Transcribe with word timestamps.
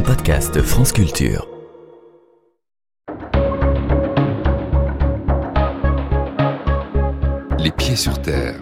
un 0.00 0.02
podcast 0.02 0.62
France 0.62 0.92
Culture. 0.92 1.46
Les 7.58 7.70
pieds 7.70 7.96
sur 7.96 8.20
terre. 8.22 8.58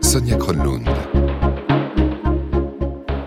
Sonia 0.00 0.36
Kronlund. 0.36 0.86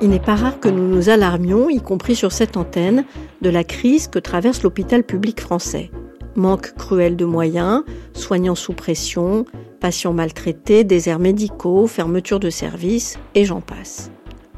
Il 0.01 0.09
n'est 0.09 0.21
pas 0.21 0.35
rare 0.35 0.61
que 0.61 0.69
nous 0.69 0.87
nous 0.87 1.09
alarmions, 1.09 1.69
y 1.69 1.81
compris 1.81 2.15
sur 2.15 2.31
cette 2.31 2.55
antenne, 2.55 3.03
de 3.41 3.49
la 3.49 3.65
crise 3.65 4.07
que 4.07 4.19
traverse 4.19 4.63
l'hôpital 4.63 5.03
public 5.03 5.41
français. 5.41 5.91
Manque 6.35 6.73
cruel 6.77 7.17
de 7.17 7.25
moyens, 7.25 7.83
soignants 8.13 8.55
sous 8.55 8.73
pression, 8.73 9.43
patients 9.81 10.13
maltraités, 10.13 10.85
déserts 10.85 11.19
médicaux, 11.19 11.87
fermeture 11.87 12.39
de 12.39 12.49
services, 12.49 13.17
et 13.35 13.43
j'en 13.43 13.59
passe. 13.59 14.11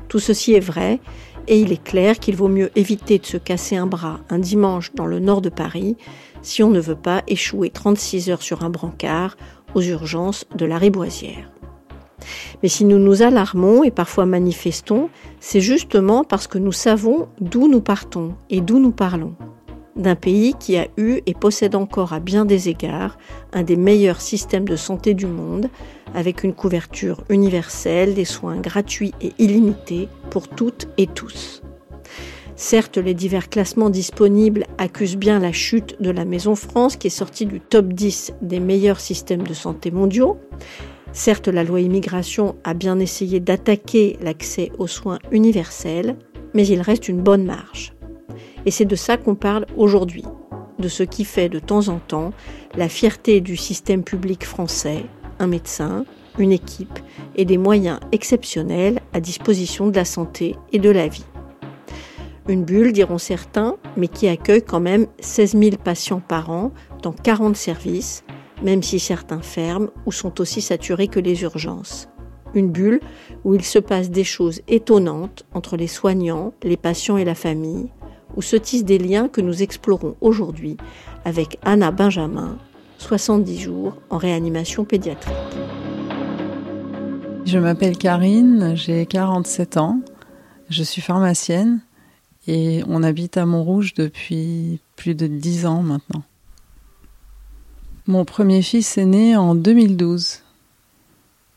Tout 0.08 0.20
ceci 0.20 0.54
est 0.54 0.60
vrai, 0.60 1.00
et 1.52 1.60
il 1.60 1.74
est 1.74 1.84
clair 1.84 2.18
qu'il 2.18 2.38
vaut 2.38 2.48
mieux 2.48 2.72
éviter 2.76 3.20
de 3.20 3.26
se 3.26 3.36
casser 3.36 3.76
un 3.76 3.86
bras 3.86 4.22
un 4.30 4.40
dimanche 4.40 4.94
dans 4.96 5.06
le 5.06 5.20
nord 5.20 5.42
de 5.42 5.50
Paris 5.50 5.98
si 6.42 6.64
on 6.64 6.70
ne 6.70 6.80
veut 6.80 6.96
pas 6.96 7.24
échouer 7.28 7.70
36 7.70 8.30
heures 8.30 8.42
sur 8.42 8.64
un 8.64 8.70
brancard 8.70 9.36
aux 9.76 9.82
urgences 9.82 10.46
de 10.56 10.66
la 10.66 10.78
Riboisière. 10.78 11.52
Mais 12.64 12.70
si 12.70 12.86
nous 12.86 13.00
nous 13.00 13.22
alarmons 13.22 13.84
et 13.84 13.92
parfois 13.92 14.26
manifestons, 14.26 15.10
c'est 15.40 15.60
justement 15.60 16.24
parce 16.24 16.48
que 16.48 16.58
nous 16.58 16.72
savons 16.72 17.28
d'où 17.42 17.68
nous 17.68 17.82
partons 17.82 18.34
et 18.50 18.62
d'où 18.62 18.80
nous 18.80 18.92
parlons. 18.92 19.36
D'un 19.96 20.16
pays 20.16 20.54
qui 20.58 20.78
a 20.78 20.88
eu 20.98 21.20
et 21.26 21.34
possède 21.34 21.76
encore 21.76 22.14
à 22.14 22.20
bien 22.20 22.46
des 22.46 22.70
égards 22.70 23.18
un 23.52 23.64
des 23.64 23.76
meilleurs 23.76 24.22
systèmes 24.22 24.68
de 24.68 24.78
santé 24.78 25.14
du 25.14 25.28
monde, 25.28 25.70
avec 26.16 26.44
une 26.44 26.54
couverture 26.54 27.24
universelle, 27.30 28.14
des 28.14 28.26
soins 28.26 28.58
gratuits 28.58 29.14
et 29.22 29.34
illimités 29.38 30.08
pour 30.30 30.48
toutes 30.48 30.88
et 30.98 31.08
tous. 31.08 31.62
Certes, 32.56 32.98
les 32.98 33.14
divers 33.14 33.50
classements 33.50 33.90
disponibles 33.90 34.66
accusent 34.78 35.18
bien 35.18 35.40
la 35.40 35.52
chute 35.52 36.00
de 36.02 36.12
la 36.12 36.26
Maison 36.26 36.56
France 36.56 36.96
qui 36.96 37.08
est 37.08 37.10
sortie 37.10 37.46
du 37.46 37.60
top 37.60 37.88
10 37.88 38.34
des 38.42 38.60
meilleurs 38.60 39.00
systèmes 39.00 39.44
de 39.44 39.54
santé 39.54 39.90
mondiaux. 39.90 40.38
Certes, 41.12 41.48
la 41.48 41.64
loi 41.64 41.82
immigration 41.82 42.56
a 42.64 42.74
bien 42.74 43.00
essayé 43.00 43.40
d'attaquer 43.40 44.18
l'accès 44.22 44.72
aux 44.78 44.88
soins 44.88 45.20
universels, 45.32 46.16
mais 46.54 46.66
il 46.68 46.82
reste 46.82 47.10
une 47.10 47.22
bonne 47.22 47.44
marge. 47.44 47.94
Et 48.66 48.72
c'est 48.72 48.86
de 48.86 48.96
ça 48.96 49.18
qu'on 49.18 49.36
parle 49.36 49.66
aujourd'hui, 49.76 50.26
de 50.80 50.88
ce 50.88 51.04
qui 51.04 51.26
fait 51.26 51.50
de 51.50 51.60
temps 51.60 51.88
en 51.88 52.00
temps 52.00 52.32
la 52.76 52.90
fierté 52.90 53.42
du 53.42 53.58
système 53.58 54.04
public 54.04 54.46
français, 54.46 55.06
un 55.40 55.48
médecin, 55.48 56.06
une 56.38 56.52
équipe 56.52 57.00
et 57.36 57.46
des 57.46 57.58
moyens 57.58 58.00
exceptionnels 58.12 59.00
à 59.14 59.20
disposition 59.20 59.88
de 59.88 59.96
la 59.96 60.06
santé 60.06 60.56
et 60.72 60.80
de 60.80 60.90
la 60.90 61.08
vie. 61.08 61.26
Une 62.48 62.64
bulle, 62.64 62.92
diront 62.92 63.18
certains, 63.18 63.78
mais 63.98 64.08
qui 64.08 64.28
accueille 64.28 64.64
quand 64.64 64.80
même 64.80 65.08
16 65.20 65.58
000 65.58 65.72
patients 65.84 66.22
par 66.26 66.50
an 66.50 66.72
dans 67.04 67.12
40 67.12 67.56
services, 67.56 68.24
même 68.64 68.84
si 68.84 69.00
certains 69.00 69.42
ferment 69.42 69.90
ou 70.06 70.12
sont 70.12 70.42
aussi 70.42 70.62
saturés 70.62 71.08
que 71.08 71.20
les 71.20 71.44
urgences. 71.44 72.10
Une 72.54 72.70
bulle 72.70 73.00
où 73.44 73.56
il 73.56 73.64
se 73.64 73.80
passe 73.80 74.10
des 74.10 74.24
choses 74.24 74.62
étonnantes 74.68 75.46
entre 75.54 75.78
les 75.78 75.88
soignants, 75.88 76.54
les 76.64 76.78
patients 76.78 77.18
et 77.18 77.26
la 77.26 77.36
famille, 77.36 77.92
où 78.36 78.42
se 78.42 78.56
tissent 78.56 78.86
des 78.86 78.98
liens 78.98 79.28
que 79.28 79.42
nous 79.42 79.62
explorons 79.62 80.16
aujourd'hui 80.22 80.78
avec 81.26 81.58
Anna 81.64 81.92
Benjamin, 81.92 82.58
70 82.98 83.60
jours 83.60 83.98
en 84.10 84.18
réanimation 84.18 84.86
pédiatrique. 84.86 85.36
Je 87.46 87.58
m'appelle 87.58 87.98
Karine, 87.98 88.74
j'ai 88.76 89.06
47 89.06 89.78
ans, 89.78 90.02
je 90.70 90.84
suis 90.84 91.02
pharmacienne 91.02 91.82
et 92.48 92.84
on 92.88 93.04
habite 93.04 93.38
à 93.38 93.46
Montrouge 93.46 93.94
depuis 93.94 94.80
plus 94.96 95.16
de 95.16 95.28
10 95.28 95.66
ans 95.66 95.82
maintenant. 95.82 96.24
Mon 98.08 98.26
premier 98.26 98.62
fils 98.62 98.98
est 98.98 99.06
né 99.06 99.36
en 99.36 99.56
2012. 99.56 100.42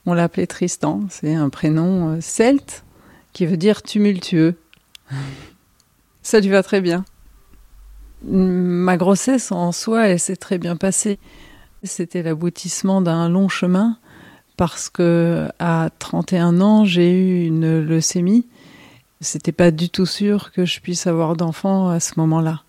On 0.07 0.15
l'appelait 0.15 0.47
Tristan, 0.47 1.03
c'est 1.09 1.35
un 1.35 1.49
prénom 1.49 2.11
euh, 2.11 2.21
celte 2.21 2.85
qui 3.33 3.47
veut 3.47 3.57
dire 3.57 3.83
tumultueux. 3.83 4.57
Ça 6.25 6.41
lui 6.41 6.49
va 6.49 6.63
très 6.63 6.81
bien. 6.81 7.05
Ma 8.25 8.97
grossesse 8.97 9.53
en 9.53 9.73
soi, 9.73 10.09
elle 10.09 10.19
s'est 10.19 10.37
très 10.37 10.57
bien 10.57 10.75
passée. 10.75 11.19
C'était 11.83 12.23
l'aboutissement 12.23 13.03
d'un 13.03 13.29
long 13.29 13.51
chemin 13.51 13.99
parce 14.57 14.89
que 14.89 15.49
à 15.59 15.91
31 15.99 16.63
ans, 16.63 16.87
j'ai 16.87 17.13
eu 17.13 17.45
une 17.45 17.79
leucémie. 17.81 18.47
C'était 19.21 19.53
pas 19.53 19.71
du 19.71 19.91
tout 19.91 20.07
sûr 20.07 20.51
que 20.53 20.65
je 20.65 20.81
puisse 20.81 21.07
avoir 21.07 21.37
d'enfants 21.37 21.91
à 21.91 22.01
ce 22.01 22.15
moment-là. 22.17 22.63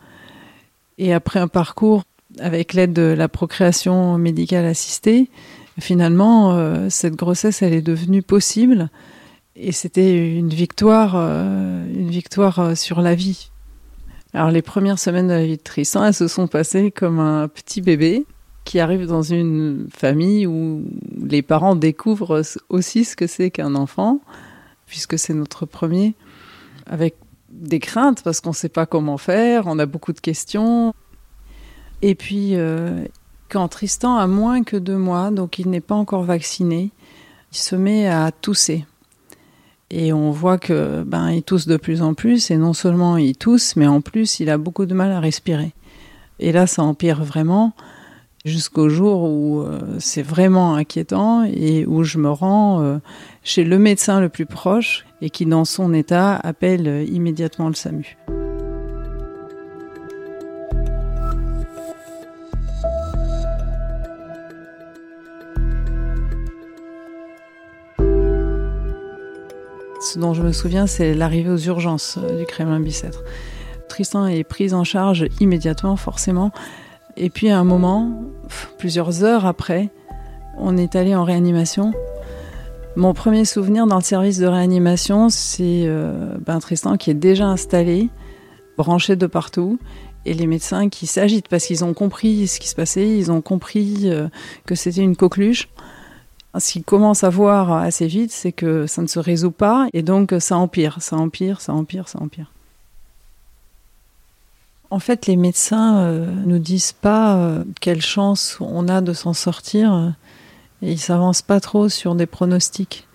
Et 0.97 1.13
après 1.13 1.39
un 1.39 1.47
parcours 1.47 2.03
avec 2.39 2.73
l'aide 2.73 2.91
de 2.91 3.15
la 3.17 3.29
procréation 3.29 4.17
médicale 4.17 4.65
assistée, 4.65 5.29
finalement, 5.79 6.57
euh, 6.57 6.89
cette 6.89 7.15
grossesse, 7.15 7.61
elle 7.61 7.73
est 7.73 7.81
devenue 7.81 8.21
possible. 8.21 8.89
Et 9.55 9.71
c'était 9.71 10.37
une 10.37 10.49
victoire, 10.49 11.13
euh, 11.15 11.85
une 11.93 12.09
victoire 12.09 12.59
euh, 12.59 12.75
sur 12.75 13.01
la 13.01 13.15
vie. 13.15 13.51
Alors 14.33 14.51
les 14.51 14.61
premières 14.61 14.99
semaines 14.99 15.27
de 15.27 15.33
la 15.33 15.45
vie 15.45 15.57
de 15.57 15.61
Tristan, 15.63 16.05
elles 16.05 16.13
se 16.13 16.27
sont 16.27 16.47
passées 16.47 16.91
comme 16.91 17.19
un 17.19 17.47
petit 17.47 17.81
bébé 17.81 18.25
qui 18.65 18.79
arrive 18.79 19.07
dans 19.07 19.21
une 19.21 19.87
famille 19.95 20.45
où 20.45 20.83
les 21.23 21.41
parents 21.41 21.75
découvrent 21.75 22.41
aussi 22.67 23.05
ce 23.05 23.15
que 23.15 23.27
c'est 23.27 23.49
qu'un 23.49 23.75
enfant, 23.75 24.19
puisque 24.87 25.17
c'est 25.17 25.33
notre 25.33 25.65
premier, 25.65 26.15
avec 26.85 27.15
des 27.49 27.79
craintes 27.79 28.23
parce 28.23 28.41
qu'on 28.41 28.49
ne 28.49 28.55
sait 28.55 28.69
pas 28.69 28.85
comment 28.85 29.17
faire, 29.17 29.67
on 29.67 29.79
a 29.79 29.85
beaucoup 29.85 30.11
de 30.11 30.19
questions. 30.19 30.93
Et 32.01 32.15
puis, 32.15 32.55
euh, 32.55 33.05
quand 33.49 33.67
Tristan 33.69 34.17
a 34.17 34.27
moins 34.27 34.63
que 34.63 34.75
deux 34.75 34.97
mois, 34.97 35.31
donc 35.31 35.59
il 35.59 35.69
n'est 35.69 35.79
pas 35.79 35.95
encore 35.95 36.23
vacciné, 36.23 36.91
il 37.53 37.57
se 37.57 37.75
met 37.75 38.07
à 38.07 38.31
tousser. 38.31 38.85
Et 39.91 40.13
on 40.13 40.31
voit 40.31 40.57
que 40.57 41.03
ben 41.03 41.29
il 41.31 41.43
tousse 41.43 41.67
de 41.67 41.77
plus 41.77 42.01
en 42.01 42.13
plus, 42.13 42.49
et 42.51 42.57
non 42.57 42.73
seulement 42.73 43.17
il 43.17 43.35
tousse, 43.35 43.75
mais 43.75 43.87
en 43.87 44.01
plus 44.01 44.39
il 44.39 44.49
a 44.49 44.57
beaucoup 44.57 44.85
de 44.85 44.93
mal 44.93 45.11
à 45.11 45.19
respirer. 45.19 45.73
Et 46.39 46.51
là, 46.51 46.67
ça 46.67 46.83
empire 46.83 47.23
vraiment 47.23 47.73
jusqu'au 48.43 48.89
jour 48.89 49.23
où 49.23 49.61
euh, 49.61 49.79
c'est 49.99 50.21
vraiment 50.21 50.75
inquiétant 50.75 51.43
et 51.43 51.85
où 51.85 52.03
je 52.03 52.17
me 52.17 52.29
rends 52.29 52.81
euh, 52.81 52.97
chez 53.43 53.63
le 53.63 53.79
médecin 53.79 54.19
le 54.19 54.29
plus 54.29 54.45
proche 54.45 55.05
et 55.21 55.29
qui, 55.29 55.45
dans 55.45 55.65
son 55.65 55.93
état, 55.93 56.35
appelle 56.35 57.05
immédiatement 57.09 57.67
le 57.67 57.75
SAMU. 57.75 58.17
Dont 70.17 70.33
je 70.33 70.41
me 70.41 70.53
souviens, 70.53 70.87
c'est 70.87 71.13
l'arrivée 71.13 71.49
aux 71.49 71.57
urgences 71.57 72.17
euh, 72.21 72.39
du 72.39 72.45
Kremlin 72.45 72.79
Bicêtre. 72.79 73.23
Tristan 73.89 74.27
est 74.27 74.43
pris 74.43 74.73
en 74.73 74.83
charge 74.83 75.25
immédiatement, 75.41 75.97
forcément. 75.97 76.51
Et 77.17 77.29
puis 77.29 77.49
à 77.49 77.59
un 77.59 77.63
moment, 77.63 78.23
plusieurs 78.77 79.23
heures 79.23 79.45
après, 79.45 79.89
on 80.57 80.77
est 80.77 80.95
allé 80.95 81.15
en 81.15 81.23
réanimation. 81.23 81.91
Mon 82.95 83.13
premier 83.13 83.43
souvenir 83.43 83.87
dans 83.87 83.97
le 83.97 84.03
service 84.03 84.37
de 84.39 84.47
réanimation, 84.47 85.29
c'est 85.29 85.83
euh, 85.85 86.35
ben, 86.39 86.59
Tristan 86.59 86.95
qui 86.95 87.11
est 87.11 87.15
déjà 87.15 87.47
installé, 87.47 88.09
branché 88.77 89.17
de 89.17 89.27
partout, 89.27 89.79
et 90.25 90.33
les 90.33 90.47
médecins 90.47 90.89
qui 90.89 91.07
s'agitent 91.07 91.49
parce 91.49 91.65
qu'ils 91.65 91.83
ont 91.83 91.93
compris 91.93 92.47
ce 92.47 92.59
qui 92.59 92.69
se 92.69 92.75
passait, 92.75 93.17
ils 93.17 93.31
ont 93.31 93.41
compris 93.41 94.03
euh, 94.05 94.27
que 94.65 94.75
c'était 94.75 95.01
une 95.01 95.15
coqueluche. 95.15 95.67
Ce 96.57 96.71
qu'ils 96.71 96.83
commencent 96.83 97.23
à 97.23 97.29
voir 97.29 97.73
assez 97.73 98.07
vite, 98.07 98.31
c'est 98.31 98.51
que 98.51 98.87
ça 98.87 99.01
ne 99.01 99.07
se 99.07 99.19
résout 99.19 99.51
pas 99.51 99.87
et 99.93 100.03
donc 100.03 100.33
ça 100.39 100.57
empire, 100.57 101.01
ça 101.01 101.17
empire, 101.17 101.61
ça 101.61 101.73
empire, 101.73 102.07
ça 102.07 102.21
empire. 102.21 102.51
En 104.89 104.99
fait, 104.99 105.27
les 105.27 105.35
médecins 105.35 105.97
euh, 105.97 106.31
nous 106.45 106.59
disent 106.59 106.93
pas 106.93 107.35
euh, 107.35 107.63
quelle 107.81 108.01
chance 108.01 108.57
on 108.61 108.87
a 108.87 109.01
de 109.01 109.13
s'en 109.13 109.33
sortir 109.33 110.13
et 110.81 110.91
ils 110.91 110.99
s'avancent 110.99 111.41
pas 111.41 111.59
trop 111.59 111.89
sur 111.89 112.15
des 112.15 112.25
pronostics. 112.27 113.07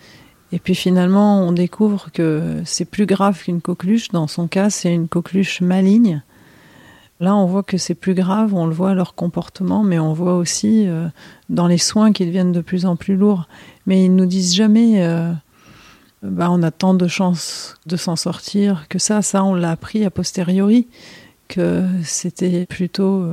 Et 0.53 0.59
puis 0.59 0.75
finalement, 0.75 1.43
on 1.43 1.53
découvre 1.53 2.11
que 2.13 2.63
c'est 2.65 2.85
plus 2.85 3.07
grave 3.07 3.39
qu'une 3.39 3.61
coqueluche. 3.61 4.09
Dans 4.09 4.27
son 4.27 4.49
cas, 4.49 4.69
c'est 4.71 4.93
une 4.93 5.09
coqueluche 5.09 5.61
maligne 5.61 6.23
Là, 7.21 7.37
on 7.37 7.45
voit 7.45 7.63
que 7.63 7.77
c'est 7.77 7.95
plus 7.95 8.15
grave, 8.15 8.55
on 8.55 8.65
le 8.65 8.73
voit 8.73 8.91
à 8.91 8.95
leur 8.95 9.15
comportement, 9.15 9.83
mais 9.83 9.99
on 9.99 10.15
voit 10.15 10.37
aussi 10.37 10.89
euh, 10.89 11.07
dans 11.51 11.67
les 11.67 11.77
soins 11.77 12.13
qu'ils 12.13 12.29
deviennent 12.29 12.53
de 12.53 12.63
plus 12.63 12.87
en 12.87 12.97
plus 12.97 13.15
lourds. 13.15 13.47
Mais 13.85 14.07
ils 14.07 14.15
nous 14.15 14.25
disent 14.25 14.55
jamais, 14.55 15.05
euh, 15.05 15.31
bah, 16.23 16.49
on 16.51 16.63
a 16.63 16.71
tant 16.71 16.95
de 16.95 17.07
chances 17.09 17.77
de 17.85 17.99
s'en 17.99 18.17
sortir 18.17 18.87
que 18.89 18.99
ça. 18.99 19.21
Ça, 19.21 19.45
on 19.45 19.55
l'a 19.55 19.73
appris 19.73 20.03
a 20.07 20.11
posteriori, 20.11 20.89
que 21.49 21.87
c'était 22.05 22.65
plutôt 22.65 23.27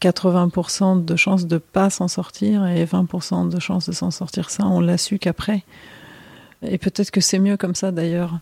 80% 0.00 0.98
euh, 0.98 1.00
de 1.00 1.16
chances 1.16 1.48
de 1.48 1.58
pas 1.58 1.90
s'en 1.90 2.06
sortir 2.06 2.64
et 2.64 2.84
20% 2.84 3.48
de 3.48 3.58
chances 3.58 3.88
de 3.88 3.92
s'en 3.92 4.12
sortir. 4.12 4.50
Ça, 4.50 4.66
on 4.66 4.78
l'a 4.78 4.98
su 4.98 5.18
qu'après. 5.18 5.64
Et 6.62 6.78
peut-être 6.78 7.10
que 7.10 7.20
c'est 7.20 7.40
mieux 7.40 7.56
comme 7.56 7.74
ça 7.74 7.90
d'ailleurs. 7.90 8.38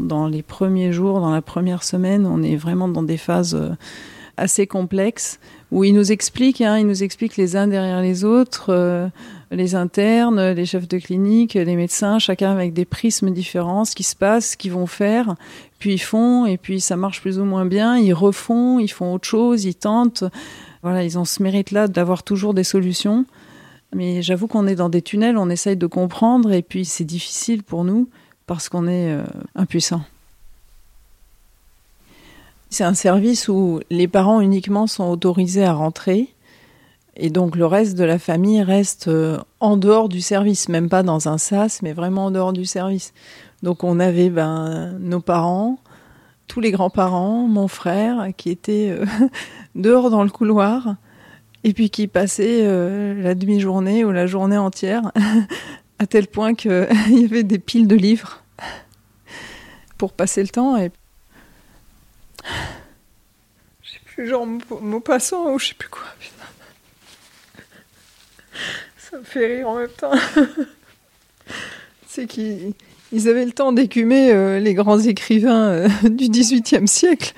Dans 0.00 0.26
les 0.26 0.42
premiers 0.42 0.92
jours, 0.92 1.20
dans 1.20 1.30
la 1.30 1.42
première 1.42 1.82
semaine, 1.82 2.26
on 2.26 2.42
est 2.42 2.56
vraiment 2.56 2.88
dans 2.88 3.02
des 3.02 3.16
phases 3.16 3.54
euh, 3.54 3.70
assez 4.36 4.66
complexes 4.66 5.38
où 5.70 5.84
ils 5.84 5.94
nous 5.94 6.10
expliquent, 6.10 6.62
hein, 6.62 6.78
ils 6.78 6.86
nous 6.86 7.02
expliquent 7.02 7.36
les 7.36 7.54
uns 7.54 7.68
derrière 7.68 8.00
les 8.00 8.24
autres, 8.24 8.70
euh, 8.70 9.08
les 9.50 9.74
internes, 9.74 10.52
les 10.52 10.66
chefs 10.66 10.88
de 10.88 10.98
clinique, 10.98 11.54
les 11.54 11.76
médecins, 11.76 12.18
chacun 12.18 12.50
avec 12.50 12.72
des 12.72 12.84
prismes 12.84 13.30
différents, 13.30 13.84
ce 13.84 13.94
qui 13.94 14.02
se 14.02 14.16
passe, 14.16 14.52
ce 14.52 14.56
qu'ils 14.56 14.72
vont 14.72 14.86
faire, 14.86 15.36
puis 15.78 15.94
ils 15.94 15.98
font, 15.98 16.46
et 16.46 16.56
puis 16.56 16.80
ça 16.80 16.96
marche 16.96 17.20
plus 17.20 17.38
ou 17.38 17.44
moins 17.44 17.66
bien, 17.66 17.96
ils 17.96 18.14
refont, 18.14 18.80
ils 18.80 18.90
font 18.90 19.12
autre 19.12 19.28
chose, 19.28 19.64
ils 19.64 19.74
tentent. 19.74 20.24
Voilà, 20.82 21.04
ils 21.04 21.18
ont 21.18 21.26
ce 21.26 21.42
mérite-là 21.42 21.88
d'avoir 21.88 22.22
toujours 22.22 22.54
des 22.54 22.64
solutions. 22.64 23.26
Mais 23.94 24.22
j'avoue 24.22 24.46
qu'on 24.46 24.66
est 24.66 24.76
dans 24.76 24.88
des 24.88 25.02
tunnels, 25.02 25.36
on 25.36 25.50
essaye 25.50 25.76
de 25.76 25.86
comprendre, 25.86 26.52
et 26.52 26.62
puis 26.62 26.84
c'est 26.84 27.04
difficile 27.04 27.62
pour 27.62 27.84
nous 27.84 28.08
parce 28.50 28.68
qu'on 28.68 28.88
est 28.88 29.12
euh, 29.12 29.22
impuissant. 29.54 30.02
C'est 32.68 32.82
un 32.82 32.94
service 32.94 33.46
où 33.46 33.78
les 33.90 34.08
parents 34.08 34.40
uniquement 34.40 34.88
sont 34.88 35.08
autorisés 35.08 35.64
à 35.64 35.72
rentrer 35.72 36.34
et 37.14 37.30
donc 37.30 37.54
le 37.54 37.64
reste 37.64 37.96
de 37.96 38.02
la 38.02 38.18
famille 38.18 38.60
reste 38.60 39.06
euh, 39.06 39.38
en 39.60 39.76
dehors 39.76 40.08
du 40.08 40.20
service, 40.20 40.68
même 40.68 40.88
pas 40.88 41.04
dans 41.04 41.28
un 41.28 41.38
sas, 41.38 41.80
mais 41.82 41.92
vraiment 41.92 42.24
en 42.24 42.30
dehors 42.32 42.52
du 42.52 42.64
service. 42.64 43.12
Donc 43.62 43.84
on 43.84 44.00
avait 44.00 44.30
ben, 44.30 44.98
nos 44.98 45.20
parents, 45.20 45.78
tous 46.48 46.58
les 46.58 46.72
grands-parents, 46.72 47.46
mon 47.46 47.68
frère 47.68 48.30
qui 48.36 48.50
était 48.50 48.88
euh, 48.90 49.06
dehors 49.76 50.10
dans 50.10 50.24
le 50.24 50.30
couloir 50.30 50.96
et 51.62 51.72
puis 51.72 51.88
qui 51.88 52.08
passaient 52.08 52.64
la 53.14 53.36
demi-journée 53.36 54.04
ou 54.04 54.10
la 54.10 54.26
journée 54.26 54.58
entière 54.58 55.12
à 56.00 56.06
tel 56.08 56.26
point 56.26 56.54
qu'il 56.54 56.88
y 57.10 57.24
avait 57.26 57.44
des 57.44 57.60
piles 57.60 57.86
de 57.86 57.94
livres 57.94 58.39
pour 60.00 60.14
passer 60.14 60.40
le 60.40 60.48
temps. 60.48 60.78
Et... 60.78 60.90
Je 63.82 63.90
sais 63.90 64.00
plus, 64.06 64.28
genre 64.28 64.46
mot 64.46 65.00
passant 65.00 65.52
ou 65.52 65.58
je 65.58 65.66
sais 65.66 65.74
plus 65.74 65.90
quoi. 65.90 66.04
Ça 68.96 69.18
me 69.18 69.24
fait 69.24 69.58
rire 69.58 69.68
en 69.68 69.76
même 69.76 69.90
temps. 69.90 70.14
C'est 72.08 72.26
qu'ils 72.26 73.28
avaient 73.28 73.44
le 73.44 73.52
temps 73.52 73.72
d'écumer 73.72 74.32
euh, 74.32 74.58
les 74.58 74.72
grands 74.72 75.00
écrivains 75.00 75.68
euh, 75.68 75.88
du 76.08 76.30
XVIIIe 76.30 76.88
siècle. 76.88 77.34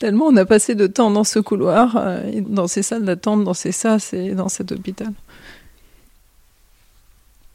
Tellement 0.00 0.26
on 0.26 0.36
a 0.36 0.44
passé 0.44 0.74
de 0.74 0.88
temps 0.88 1.12
dans 1.12 1.22
ce 1.22 1.38
couloir, 1.38 1.96
euh, 1.96 2.40
dans 2.40 2.66
ces 2.66 2.82
salles 2.82 3.04
d'attente, 3.04 3.44
dans 3.44 3.54
ces 3.54 3.70
sas 3.70 4.14
et 4.14 4.32
dans 4.32 4.48
cet 4.48 4.72
hôpital. 4.72 5.12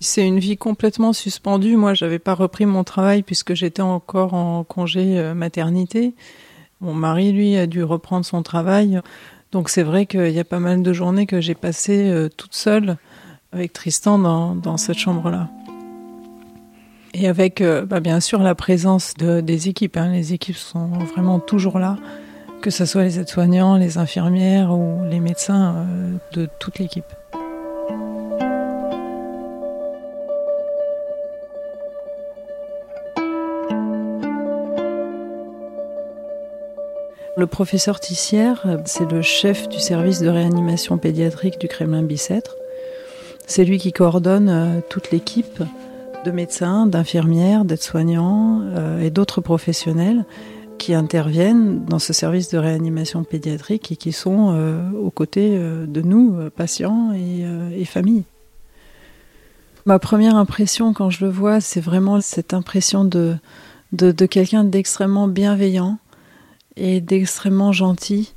C'est 0.06 0.26
une 0.26 0.38
vie 0.38 0.56
complètement 0.56 1.14
suspendue. 1.14 1.78
Moi, 1.78 1.96
j'avais 1.96 2.20
pas 2.20 2.36
repris 2.36 2.68
mon 2.68 2.84
travail 2.84 3.24
puisque 3.24 3.56
j'étais 3.56 3.82
encore 3.82 4.36
en 4.36 4.64
congé 4.64 5.18
euh, 5.18 5.34
maternité. 5.34 6.14
Mon 6.80 6.94
mari, 6.94 7.32
lui, 7.32 7.58
a 7.58 7.66
dû 7.66 7.84
reprendre 7.84 8.24
son 8.24 8.44
travail. 8.44 9.02
Donc 9.52 9.68
c'est 9.68 9.82
vrai 9.82 10.06
qu'il 10.06 10.30
y 10.30 10.40
a 10.40 10.44
pas 10.44 10.60
mal 10.60 10.84
de 10.84 10.94
journées 10.94 11.26
que 11.26 11.42
j'ai 11.42 11.56
passées 11.56 12.08
euh, 12.08 12.30
toute 12.30 12.54
seule 12.54 12.98
avec 13.52 13.74
Tristan 13.74 14.20
dans, 14.20 14.78
cette 14.78 15.00
chambre-là. 15.00 15.50
Et 17.16 17.28
avec, 17.28 17.62
euh, 17.62 17.84
bah, 17.84 18.00
bien 18.00 18.20
sûr, 18.20 18.44
la 18.44 18.54
présence 18.54 19.16
de, 19.16 19.42
des 19.42 19.70
équipes. 19.70 19.98
Hein. 19.98 20.12
Les 20.12 20.34
équipes 20.34 20.56
sont 20.56 20.88
vraiment 21.16 21.40
toujours 21.40 21.80
là, 21.80 21.98
que 22.62 22.70
ce 22.70 22.86
soit 22.86 23.04
les 23.04 23.20
aides-soignants, 23.20 23.76
les 23.76 23.98
infirmières 23.98 24.72
ou 24.72 25.04
les 25.10 25.20
médecins 25.20 25.88
de 26.34 26.48
toute 26.60 26.78
l'équipe. 26.78 27.06
Le 37.38 37.48
professeur 37.48 38.00
Tissière, 38.00 38.66
c'est 38.86 39.12
le 39.12 39.22
chef 39.22 39.68
du 39.68 39.78
service 39.78 40.22
de 40.22 40.30
réanimation 40.30 40.98
pédiatrique 40.98 41.60
du 41.60 41.68
Kremlin-Bicêtre. 41.68 42.56
C'est 43.46 43.66
lui 43.66 43.78
qui 43.78 43.92
coordonne 43.92 44.48
euh, 44.48 44.80
toute 44.90 45.12
l'équipe 45.12 45.62
de 46.24 46.32
médecins, 46.32 46.88
d'infirmières, 46.88 47.66
d'aides-soignants 47.66 48.62
euh, 48.64 49.02
et 49.02 49.10
d'autres 49.10 49.42
professionnels 49.42 50.24
qui 50.78 50.94
interviennent 50.94 51.84
dans 51.84 52.00
ce 52.00 52.14
service 52.14 52.50
de 52.52 52.58
réanimation 52.58 53.26
pédiatrique 53.26 53.92
et 53.92 53.98
qui 53.98 54.14
sont 54.14 54.54
euh, 54.54 54.90
aux 54.92 55.12
côtés 55.12 55.58
de 55.60 56.02
nous, 56.02 56.38
patients 56.56 57.12
et, 57.14 57.84
familles. 57.84 58.24
Ma 59.86 60.00
première 60.00 60.38
impression 60.38 60.94
quand 60.94 61.10
je 61.10 61.26
le 61.26 61.32
vois, 61.32 61.60
c'est 61.60 61.82
vraiment 61.82 62.22
cette 62.22 62.54
impression 62.54 63.04
de, 63.04 63.36
de 63.92 64.26
quelqu'un 64.26 64.64
d'extrêmement 64.64 65.28
bienveillant, 65.28 66.00
et 66.78 67.02
d'extrêmement 67.02 67.72
gentil. 67.72 68.34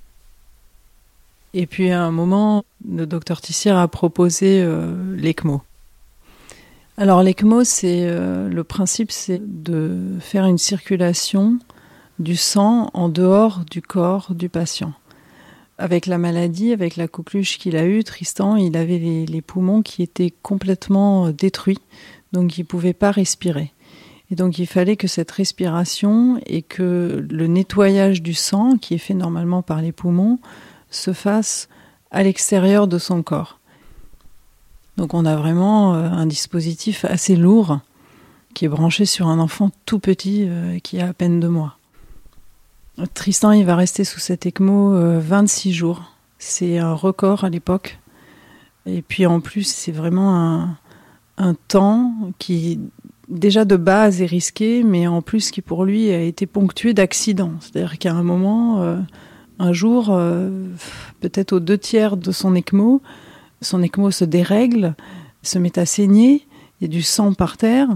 Et 1.55 1.67
puis 1.67 1.91
à 1.91 2.03
un 2.03 2.11
moment, 2.11 2.65
le 2.89 3.07
docteur 3.07 3.41
Tissière 3.41 3.79
a 3.79 3.89
proposé 3.89 4.61
euh, 4.63 5.17
l'ECMO. 5.17 5.63
Alors 6.97 7.23
l'ECMO, 7.23 7.65
c'est 7.65 8.07
euh, 8.09 8.49
le 8.49 8.65
principe, 8.65 9.13
c'est 9.13 9.41
de 9.41 10.17
faire 10.21 10.47
une 10.47 10.59
circulation 10.59 11.59
du 12.19 12.37
sang 12.37 12.91
en 12.93 13.09
dehors 13.09 13.61
du 13.71 13.81
corps 13.81 14.35
du 14.35 14.49
patient. 14.49 14.93
Avec 15.79 16.07
la 16.07 16.19
maladie, 16.19 16.73
avec 16.73 16.97
la 16.97 17.07
coqueluche 17.07 17.59
qu'il 17.59 17.77
a 17.77 17.87
eue, 17.87 18.03
Tristan, 18.03 18.57
il 18.57 18.77
avait 18.77 18.99
les, 18.99 19.27
les 19.27 19.43
poumons 19.43 19.83
qui 19.83 20.03
étaient 20.03 20.35
complètement 20.43 21.31
détruits, 21.31 21.79
donc 22.33 22.59
il 22.59 22.63
ne 22.63 22.67
pouvait 22.67 22.95
pas 22.95 23.13
respirer. 23.13 23.73
Et 24.31 24.35
donc 24.35 24.59
il 24.59 24.67
fallait 24.67 24.97
que 24.97 25.09
cette 25.09 25.31
respiration 25.31 26.41
et 26.47 26.63
que 26.63 27.27
le 27.31 27.47
nettoyage 27.47 28.23
du 28.23 28.35
sang, 28.35 28.77
qui 28.77 28.95
est 28.95 28.99
fait 28.99 29.15
normalement 29.15 29.63
par 29.63 29.81
les 29.81 29.93
poumons, 29.93 30.39
se 30.91 31.13
fasse 31.13 31.69
à 32.11 32.23
l'extérieur 32.23 32.89
de 32.89 32.99
son 32.99 33.23
corps. 33.23 33.59
Donc 34.97 35.15
on 35.15 35.25
a 35.25 35.37
vraiment 35.37 35.95
euh, 35.95 36.11
un 36.11 36.27
dispositif 36.27 37.05
assez 37.05 37.37
lourd 37.37 37.81
qui 38.55 38.65
est 38.65 38.69
branché 38.69 39.05
sur 39.05 39.29
un 39.29 39.39
enfant 39.39 39.71
tout 39.87 39.99
petit 39.99 40.45
euh, 40.49 40.79
qui 40.81 41.01
a 41.01 41.09
à 41.09 41.13
peine 41.13 41.41
deux 41.41 41.49
mois. 41.49 41.77
Tristan, 43.15 43.53
il 43.53 43.65
va 43.65 43.77
rester 43.77 44.03
sous 44.03 44.19
cet 44.19 44.45
ECMO 44.45 45.21
26 45.21 45.69
euh, 45.69 45.73
jours. 45.73 46.13
C'est 46.39 46.79
un 46.79 46.95
record 46.95 47.45
à 47.45 47.49
l'époque. 47.49 47.99
Et 48.87 49.03
puis 49.03 49.25
en 49.27 49.41
plus, 49.41 49.65
c'est 49.65 49.93
vraiment 49.93 50.37
un, 50.37 50.77
un 51.37 51.55
temps 51.55 52.13
qui 52.39 52.81
déjà 53.29 53.65
de 53.65 53.77
base 53.77 54.23
est 54.23 54.27
risqué, 54.27 54.83
mais 54.83 55.07
en 55.07 55.23
plus 55.23 55.51
qui 55.51 55.63
pour 55.63 55.85
lui 55.85 56.11
a 56.11 56.21
été 56.21 56.47
ponctué 56.47 56.95
d'accidents. 56.95 57.53
C'est-à-dire 57.61 57.99
qu'à 57.99 58.13
un 58.13 58.23
moment, 58.23 58.81
euh, 58.81 58.97
un 59.59 59.73
jour, 59.73 60.09
euh, 60.11 60.51
peut-être 61.21 61.53
aux 61.53 61.61
deux 61.61 61.79
tiers 61.79 62.17
de 62.17 62.33
son 62.33 62.55
ECMO, 62.55 63.03
son 63.61 63.83
ECMO 63.83 64.11
se 64.11 64.25
dérègle, 64.25 64.95
se 65.43 65.59
met 65.59 65.79
à 65.79 65.87
saigner, 65.87 66.47
il 66.81 66.85
y 66.85 66.87
a 66.87 66.89
du 66.89 67.03
sang 67.03 67.35
par 67.35 67.57
terre, 67.57 67.89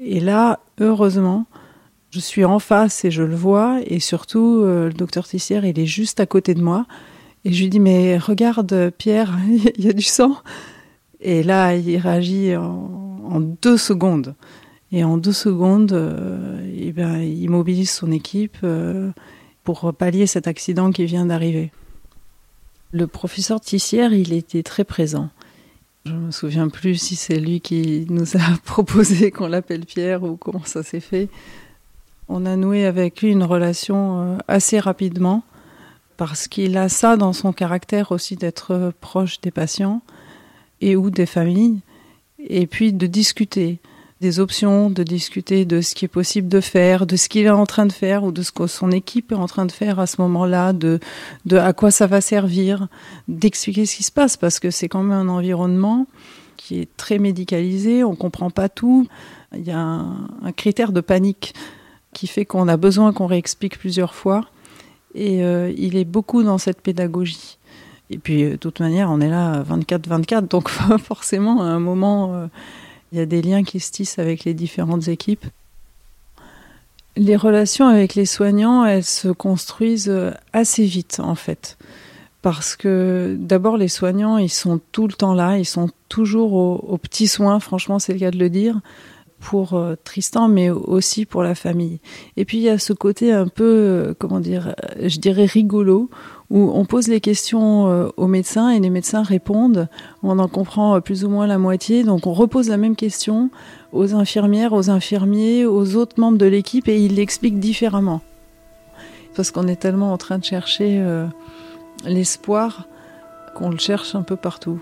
et 0.00 0.20
là, 0.20 0.60
heureusement, 0.80 1.46
je 2.10 2.20
suis 2.20 2.44
en 2.44 2.58
face 2.58 3.04
et 3.04 3.10
je 3.10 3.22
le 3.22 3.34
vois, 3.34 3.80
et 3.84 4.00
surtout, 4.00 4.62
euh, 4.62 4.88
le 4.88 4.94
docteur 4.94 5.26
Tissière, 5.26 5.64
il 5.64 5.78
est 5.78 5.86
juste 5.86 6.20
à 6.20 6.26
côté 6.26 6.54
de 6.54 6.62
moi, 6.62 6.86
et 7.44 7.52
je 7.52 7.62
lui 7.62 7.70
dis, 7.70 7.80
mais 7.80 8.18
regarde 8.18 8.90
Pierre, 8.98 9.38
il 9.76 9.84
y 9.84 9.88
a 9.88 9.92
du 9.92 10.02
sang. 10.02 10.36
Et 11.20 11.42
là, 11.42 11.74
il 11.74 11.96
réagit 11.96 12.56
en, 12.56 13.05
deux 13.40 13.76
secondes. 13.76 14.34
Et 14.92 15.04
en 15.04 15.16
deux 15.16 15.32
secondes, 15.32 15.92
euh, 15.92 16.60
eh 16.78 16.92
ben, 16.92 17.18
il 17.18 17.50
mobilise 17.50 17.90
son 17.90 18.12
équipe 18.12 18.58
euh, 18.62 19.10
pour 19.64 19.92
pallier 19.94 20.26
cet 20.26 20.46
accident 20.46 20.92
qui 20.92 21.04
vient 21.06 21.26
d'arriver. 21.26 21.72
Le 22.92 23.06
professeur 23.06 23.60
Tissière, 23.60 24.12
il 24.12 24.32
était 24.32 24.62
très 24.62 24.84
présent. 24.84 25.28
Je 26.04 26.12
ne 26.12 26.18
me 26.18 26.30
souviens 26.30 26.68
plus 26.68 26.94
si 26.96 27.16
c'est 27.16 27.40
lui 27.40 27.60
qui 27.60 28.06
nous 28.08 28.36
a 28.36 28.56
proposé 28.64 29.32
qu'on 29.32 29.48
l'appelle 29.48 29.84
Pierre 29.84 30.22
ou 30.22 30.36
comment 30.36 30.64
ça 30.64 30.84
s'est 30.84 31.00
fait. 31.00 31.28
On 32.28 32.46
a 32.46 32.56
noué 32.56 32.86
avec 32.86 33.22
lui 33.22 33.32
une 33.32 33.42
relation 33.42 34.22
euh, 34.22 34.38
assez 34.46 34.78
rapidement 34.78 35.42
parce 36.16 36.46
qu'il 36.48 36.78
a 36.78 36.88
ça 36.88 37.16
dans 37.16 37.32
son 37.32 37.52
caractère 37.52 38.12
aussi 38.12 38.36
d'être 38.36 38.92
proche 39.00 39.40
des 39.40 39.50
patients 39.50 40.00
et 40.80 40.96
ou 40.96 41.10
des 41.10 41.26
familles, 41.26 41.80
et 42.48 42.66
puis 42.66 42.92
de 42.92 43.06
discuter 43.06 43.78
des 44.20 44.40
options, 44.40 44.88
de 44.88 45.02
discuter 45.02 45.64
de 45.66 45.82
ce 45.82 45.94
qui 45.94 46.06
est 46.06 46.08
possible 46.08 46.48
de 46.48 46.60
faire, 46.60 47.06
de 47.06 47.16
ce 47.16 47.28
qu'il 47.28 47.44
est 47.44 47.50
en 47.50 47.66
train 47.66 47.84
de 47.84 47.92
faire 47.92 48.24
ou 48.24 48.32
de 48.32 48.42
ce 48.42 48.50
que 48.50 48.66
son 48.66 48.90
équipe 48.90 49.32
est 49.32 49.36
en 49.36 49.46
train 49.46 49.66
de 49.66 49.72
faire 49.72 50.00
à 50.00 50.06
ce 50.06 50.20
moment-là, 50.22 50.72
de, 50.72 51.00
de 51.44 51.58
à 51.58 51.72
quoi 51.74 51.90
ça 51.90 52.06
va 52.06 52.20
servir, 52.20 52.88
d'expliquer 53.28 53.84
ce 53.84 53.96
qui 53.96 54.02
se 54.02 54.12
passe 54.12 54.36
parce 54.36 54.58
que 54.58 54.70
c'est 54.70 54.88
quand 54.88 55.02
même 55.02 55.28
un 55.28 55.28
environnement 55.28 56.06
qui 56.56 56.80
est 56.80 56.88
très 56.96 57.18
médicalisé, 57.18 58.04
on 58.04 58.16
comprend 58.16 58.50
pas 58.50 58.68
tout. 58.68 59.06
Il 59.54 59.64
y 59.64 59.70
a 59.70 59.78
un, 59.78 60.52
critère 60.56 60.92
de 60.92 61.00
panique 61.00 61.54
qui 62.14 62.26
fait 62.26 62.46
qu'on 62.46 62.68
a 62.68 62.78
besoin 62.78 63.12
qu'on 63.12 63.26
réexplique 63.26 63.78
plusieurs 63.78 64.14
fois 64.14 64.46
et 65.14 65.44
euh, 65.44 65.72
il 65.76 65.96
est 65.96 66.04
beaucoup 66.04 66.42
dans 66.42 66.58
cette 66.58 66.80
pédagogie. 66.80 67.58
Et 68.10 68.18
puis, 68.18 68.44
euh, 68.44 68.50
de 68.52 68.56
toute 68.56 68.80
manière, 68.80 69.10
on 69.10 69.20
est 69.20 69.28
là 69.28 69.62
24-24, 69.62 70.48
donc 70.48 70.68
forcément, 70.98 71.62
à 71.62 71.66
un 71.66 71.80
moment, 71.80 72.34
euh, 72.34 72.46
il 73.12 73.18
y 73.18 73.20
a 73.20 73.26
des 73.26 73.42
liens 73.42 73.64
qui 73.64 73.80
se 73.80 73.90
tissent 73.90 74.18
avec 74.18 74.44
les 74.44 74.54
différentes 74.54 75.08
équipes. 75.08 75.46
Les 77.16 77.36
relations 77.36 77.86
avec 77.86 78.14
les 78.14 78.26
soignants, 78.26 78.84
elles 78.84 79.04
se 79.04 79.28
construisent 79.28 80.12
assez 80.52 80.84
vite 80.84 81.18
en 81.18 81.34
fait. 81.34 81.78
Parce 82.42 82.76
que 82.76 83.36
d'abord, 83.40 83.76
les 83.76 83.88
soignants, 83.88 84.36
ils 84.36 84.50
sont 84.50 84.80
tout 84.92 85.08
le 85.08 85.14
temps 85.14 85.34
là, 85.34 85.58
ils 85.58 85.64
sont 85.64 85.88
toujours 86.08 86.52
aux, 86.52 86.98
petits 86.98 87.26
soins, 87.26 87.58
franchement, 87.58 87.98
c'est 87.98 88.12
le 88.12 88.20
cas 88.20 88.30
de 88.30 88.38
le 88.38 88.50
dire, 88.50 88.80
pour 89.40 89.74
euh, 89.74 89.96
Tristan, 90.04 90.48
mais 90.48 90.70
aussi 90.70 91.26
pour 91.26 91.42
la 91.42 91.54
famille. 91.54 91.98
Et 92.36 92.44
puis, 92.44 92.58
il 92.58 92.62
y 92.62 92.68
a 92.68 92.78
ce 92.78 92.92
côté 92.92 93.32
un 93.32 93.48
peu, 93.48 93.64
euh, 93.64 94.14
comment 94.18 94.40
dire, 94.40 94.68
euh, 94.68 95.08
je 95.08 95.18
dirais 95.18 95.44
rigolo, 95.44 96.08
où 96.50 96.70
on 96.74 96.84
pose 96.84 97.08
les 97.08 97.20
questions 97.20 98.10
aux 98.16 98.26
médecins 98.26 98.70
et 98.70 98.80
les 98.80 98.90
médecins 98.90 99.22
répondent. 99.22 99.88
On 100.22 100.38
en 100.38 100.48
comprend 100.48 101.00
plus 101.00 101.24
ou 101.24 101.28
moins 101.28 101.46
la 101.46 101.58
moitié. 101.58 102.04
Donc, 102.04 102.26
on 102.26 102.32
repose 102.32 102.68
la 102.68 102.76
même 102.76 102.96
question 102.96 103.50
aux 103.92 104.14
infirmières, 104.14 104.72
aux 104.72 104.90
infirmiers, 104.90 105.66
aux 105.66 105.96
autres 105.96 106.20
membres 106.20 106.38
de 106.38 106.46
l'équipe 106.46 106.88
et 106.88 107.00
ils 107.00 107.14
l'expliquent 107.16 107.58
différemment. 107.58 108.20
Parce 109.34 109.50
qu'on 109.50 109.66
est 109.66 109.76
tellement 109.76 110.12
en 110.12 110.18
train 110.18 110.38
de 110.38 110.44
chercher 110.44 111.04
l'espoir 112.04 112.86
qu'on 113.54 113.70
le 113.70 113.78
cherche 113.78 114.14
un 114.14 114.22
peu 114.22 114.36
partout. 114.36 114.80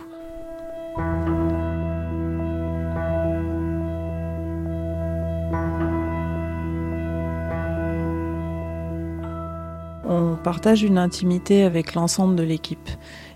On 10.07 10.37
partage 10.37 10.83
une 10.83 10.99
intimité 10.99 11.63
avec 11.63 11.95
l'ensemble 11.95 12.37
de 12.37 12.43
l'équipe. 12.43 12.91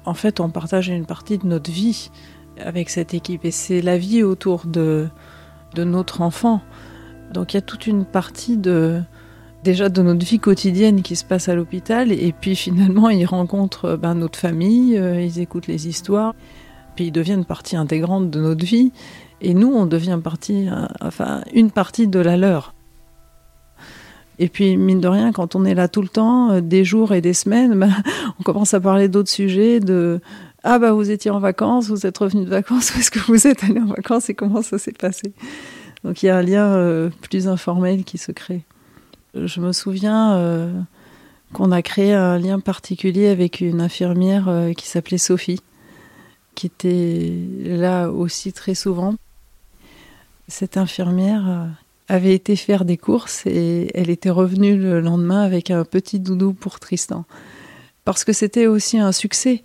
En 0.04 0.14
fait, 0.14 0.40
on 0.40 0.50
partage 0.50 0.88
une 0.88 1.06
partie 1.06 1.38
de 1.38 1.46
notre 1.46 1.70
vie 1.70 2.10
avec 2.64 2.90
cette 2.90 3.14
équipe 3.14 3.44
et 3.44 3.50
c'est 3.50 3.80
la 3.80 3.98
vie 3.98 4.22
autour 4.22 4.66
de, 4.66 5.08
notre 5.76 6.22
enfant. 6.22 6.60
Donc 7.32 7.52
il 7.52 7.56
y 7.56 7.58
a 7.58 7.62
toute 7.62 7.86
une 7.86 8.04
partie 8.04 8.56
de, 8.56 9.00
déjà 9.62 9.88
de 9.88 10.02
notre 10.02 10.26
vie 10.26 10.40
quotidienne 10.40 11.02
qui 11.02 11.14
se 11.14 11.24
passe 11.24 11.48
à 11.48 11.54
l'hôpital 11.54 12.10
et 12.10 12.34
puis 12.38 12.56
finalement 12.56 13.08
ils 13.10 13.26
rencontrent 13.26 13.96
ben, 13.96 14.14
notre 14.14 14.38
famille, 14.38 14.98
euh, 14.98 15.20
ils 15.20 15.38
écoutent 15.38 15.68
les 15.68 15.88
histoires, 15.88 16.34
puis 16.96 17.06
ils 17.06 17.12
deviennent 17.12 17.44
partie 17.44 17.76
intégrante 17.76 18.30
de 18.30 18.40
notre 18.40 18.64
vie 18.64 18.92
et 19.40 19.54
nous 19.54 19.72
on 19.72 19.86
devient 19.86 20.18
partie, 20.22 20.68
euh, 20.68 20.86
enfin 21.00 21.42
une 21.54 21.70
partie 21.70 22.08
de 22.08 22.18
la 22.18 22.36
leur. 22.36 22.74
Et 24.38 24.48
puis 24.48 24.76
mine 24.76 25.00
de 25.00 25.08
rien, 25.08 25.32
quand 25.32 25.56
on 25.56 25.64
est 25.64 25.74
là 25.74 25.88
tout 25.88 26.02
le 26.02 26.08
temps, 26.08 26.50
euh, 26.50 26.60
des 26.60 26.84
jours 26.84 27.12
et 27.12 27.20
des 27.20 27.34
semaines, 27.34 27.74
ben, 27.78 27.92
on 28.38 28.42
commence 28.42 28.74
à 28.74 28.80
parler 28.80 29.08
d'autres 29.08 29.30
sujets, 29.30 29.80
de 29.80 30.20
ah 30.64 30.78
bah 30.78 30.92
vous 30.92 31.10
étiez 31.10 31.30
en 31.30 31.38
vacances, 31.38 31.88
vous 31.88 32.06
êtes 32.06 32.18
revenu 32.18 32.44
de 32.44 32.50
vacances, 32.50 32.92
où 32.94 32.98
est-ce 32.98 33.10
que 33.10 33.20
vous 33.20 33.46
êtes 33.46 33.64
allé 33.64 33.80
en 33.80 33.86
vacances 33.86 34.28
et 34.30 34.34
comment 34.34 34.62
ça 34.62 34.78
s'est 34.78 34.92
passé? 34.92 35.32
Donc 36.04 36.22
il 36.22 36.26
y 36.26 36.28
a 36.28 36.36
un 36.36 36.42
lien 36.42 37.10
plus 37.22 37.48
informel 37.48 38.04
qui 38.04 38.18
se 38.18 38.30
crée 38.30 38.62
je 39.34 39.60
me 39.60 39.72
souviens 39.72 40.36
euh, 40.36 40.80
qu'on 41.52 41.70
a 41.70 41.82
créé 41.82 42.14
un 42.14 42.38
lien 42.38 42.60
particulier 42.60 43.28
avec 43.28 43.60
une 43.60 43.80
infirmière 43.80 44.48
euh, 44.48 44.72
qui 44.72 44.86
s'appelait 44.86 45.18
Sophie, 45.18 45.60
qui 46.54 46.66
était 46.66 47.32
là 47.64 48.08
aussi 48.08 48.52
très 48.52 48.74
souvent. 48.74 49.14
Cette 50.48 50.76
infirmière 50.76 51.48
euh, 51.48 51.66
avait 52.08 52.34
été 52.34 52.56
faire 52.56 52.84
des 52.84 52.96
courses 52.96 53.44
et 53.46 53.90
elle 53.94 54.10
était 54.10 54.30
revenue 54.30 54.76
le 54.76 55.00
lendemain 55.00 55.42
avec 55.42 55.70
un 55.70 55.84
petit 55.84 56.20
doudou 56.20 56.52
pour 56.52 56.80
Tristan. 56.80 57.24
Parce 58.04 58.24
que 58.24 58.32
c'était 58.32 58.66
aussi 58.66 58.98
un 58.98 59.12
succès 59.12 59.62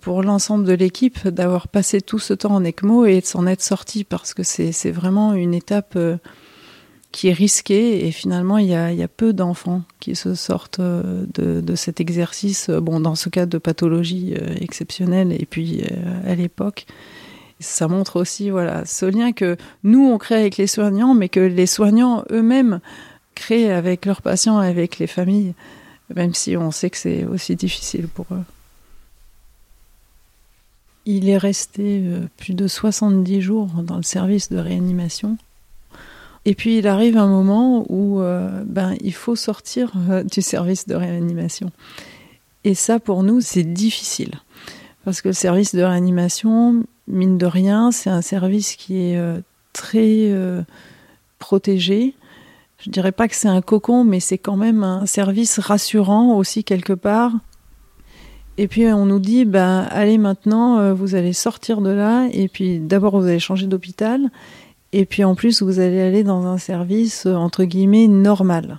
pour 0.00 0.22
l'ensemble 0.22 0.64
de 0.64 0.72
l'équipe 0.72 1.28
d'avoir 1.28 1.68
passé 1.68 2.00
tout 2.00 2.18
ce 2.18 2.34
temps 2.34 2.56
en 2.56 2.64
ECMO 2.64 3.06
et 3.06 3.20
de 3.20 3.26
s'en 3.26 3.46
être 3.46 3.62
sorti 3.62 4.04
parce 4.04 4.34
que 4.34 4.42
c'est 4.42 4.90
vraiment 4.90 5.32
une 5.34 5.54
étape 5.54 5.96
qui 7.14 7.28
est 7.28 7.32
risqué 7.32 8.06
et 8.06 8.10
finalement 8.10 8.58
il 8.58 8.66
y 8.66 8.74
a, 8.74 9.08
peu 9.08 9.32
d'enfants 9.32 9.82
qui 10.00 10.16
se 10.16 10.34
sortent 10.34 10.80
euh, 10.80 11.24
de, 11.32 11.76
cet 11.76 12.00
exercice, 12.00 12.68
euh, 12.70 12.80
bon 12.80 12.98
dans 12.98 13.14
ce 13.14 13.28
cas 13.28 13.46
de 13.46 13.56
pathologie 13.58 14.34
euh, 14.34 14.56
exceptionnelle 14.60 15.32
et 15.32 15.46
puis 15.46 15.84
à 16.26 16.34
l'époque. 16.34 16.86
Ça 17.60 17.88
montre 17.88 18.20
aussi 18.20 18.50
voilà 18.50 18.84
ce 18.84 19.06
lien 19.06 19.32
que 19.32 19.56
nous 19.82 20.04
on 20.04 20.18
crée 20.18 20.36
avec 20.36 20.56
les 20.56 20.66
soignants, 20.66 21.14
mais 21.14 21.28
que 21.28 21.40
les 21.40 21.66
soignants 21.66 22.24
eux-mêmes 22.30 22.80
créent 23.34 23.72
avec 23.72 24.06
leurs 24.06 24.22
patients 24.22 24.58
avec 24.58 24.98
les 24.98 25.06
familles, 25.06 25.54
même 26.14 26.34
si 26.34 26.56
on 26.56 26.70
sait 26.70 26.90
que 26.90 26.96
c'est 26.96 27.24
aussi 27.24 27.56
difficile 27.56 28.08
pour 28.08 28.26
eux. 28.32 28.44
Il 31.06 31.28
est 31.28 31.38
resté 31.38 32.02
plus 32.36 32.54
de 32.54 32.66
70 32.66 33.40
jours 33.42 33.66
dans 33.82 33.96
le 33.96 34.02
service 34.02 34.50
de 34.50 34.58
réanimation. 34.58 35.36
Et 36.44 36.54
puis 36.54 36.78
il 36.78 36.86
arrive 36.86 37.16
un 37.16 37.26
moment 37.26 37.86
où 37.88 38.20
euh, 38.20 38.62
ben, 38.66 38.94
il 39.00 39.14
faut 39.14 39.36
sortir 39.36 39.92
euh, 40.10 40.22
du 40.22 40.42
service 40.42 40.86
de 40.86 40.94
réanimation. 40.94 41.70
Et 42.64 42.74
ça, 42.74 42.98
pour 42.98 43.22
nous, 43.22 43.40
c'est 43.40 43.64
difficile. 43.64 44.32
Parce 45.04 45.20
que 45.20 45.28
le 45.28 45.34
service 45.34 45.74
de 45.74 45.82
réanimation, 45.82 46.84
mine 47.08 47.38
de 47.38 47.46
rien, 47.46 47.90
c'est 47.90 48.10
un 48.10 48.22
service 48.22 48.76
qui 48.76 49.10
est 49.10 49.16
euh, 49.16 49.40
très 49.72 50.32
protégé. 51.38 52.14
Je 52.78 52.90
dirais 52.90 53.12
pas 53.12 53.28
que 53.28 53.36
c'est 53.36 53.48
un 53.48 53.60
cocon, 53.60 54.04
mais 54.04 54.20
c'est 54.20 54.38
quand 54.38 54.56
même 54.56 54.82
un 54.82 55.06
service 55.06 55.58
rassurant 55.58 56.36
aussi 56.36 56.64
quelque 56.64 56.92
part. 56.92 57.32
Et 58.56 58.68
puis 58.68 58.86
on 58.86 59.04
nous 59.04 59.18
dit, 59.18 59.44
ben, 59.44 59.86
allez 59.90 60.16
maintenant, 60.16 60.94
vous 60.94 61.14
allez 61.14 61.32
sortir 61.32 61.80
de 61.80 61.90
là, 61.90 62.28
et 62.32 62.48
puis 62.48 62.78
d'abord 62.78 63.18
vous 63.18 63.26
allez 63.26 63.40
changer 63.40 63.66
d'hôpital, 63.66 64.30
et 64.96 65.06
puis 65.06 65.24
en 65.24 65.34
plus, 65.34 65.60
vous 65.60 65.80
allez 65.80 66.00
aller 66.00 66.22
dans 66.22 66.46
un 66.46 66.56
service, 66.56 67.26
euh, 67.26 67.34
entre 67.34 67.64
guillemets, 67.64 68.06
normal. 68.06 68.78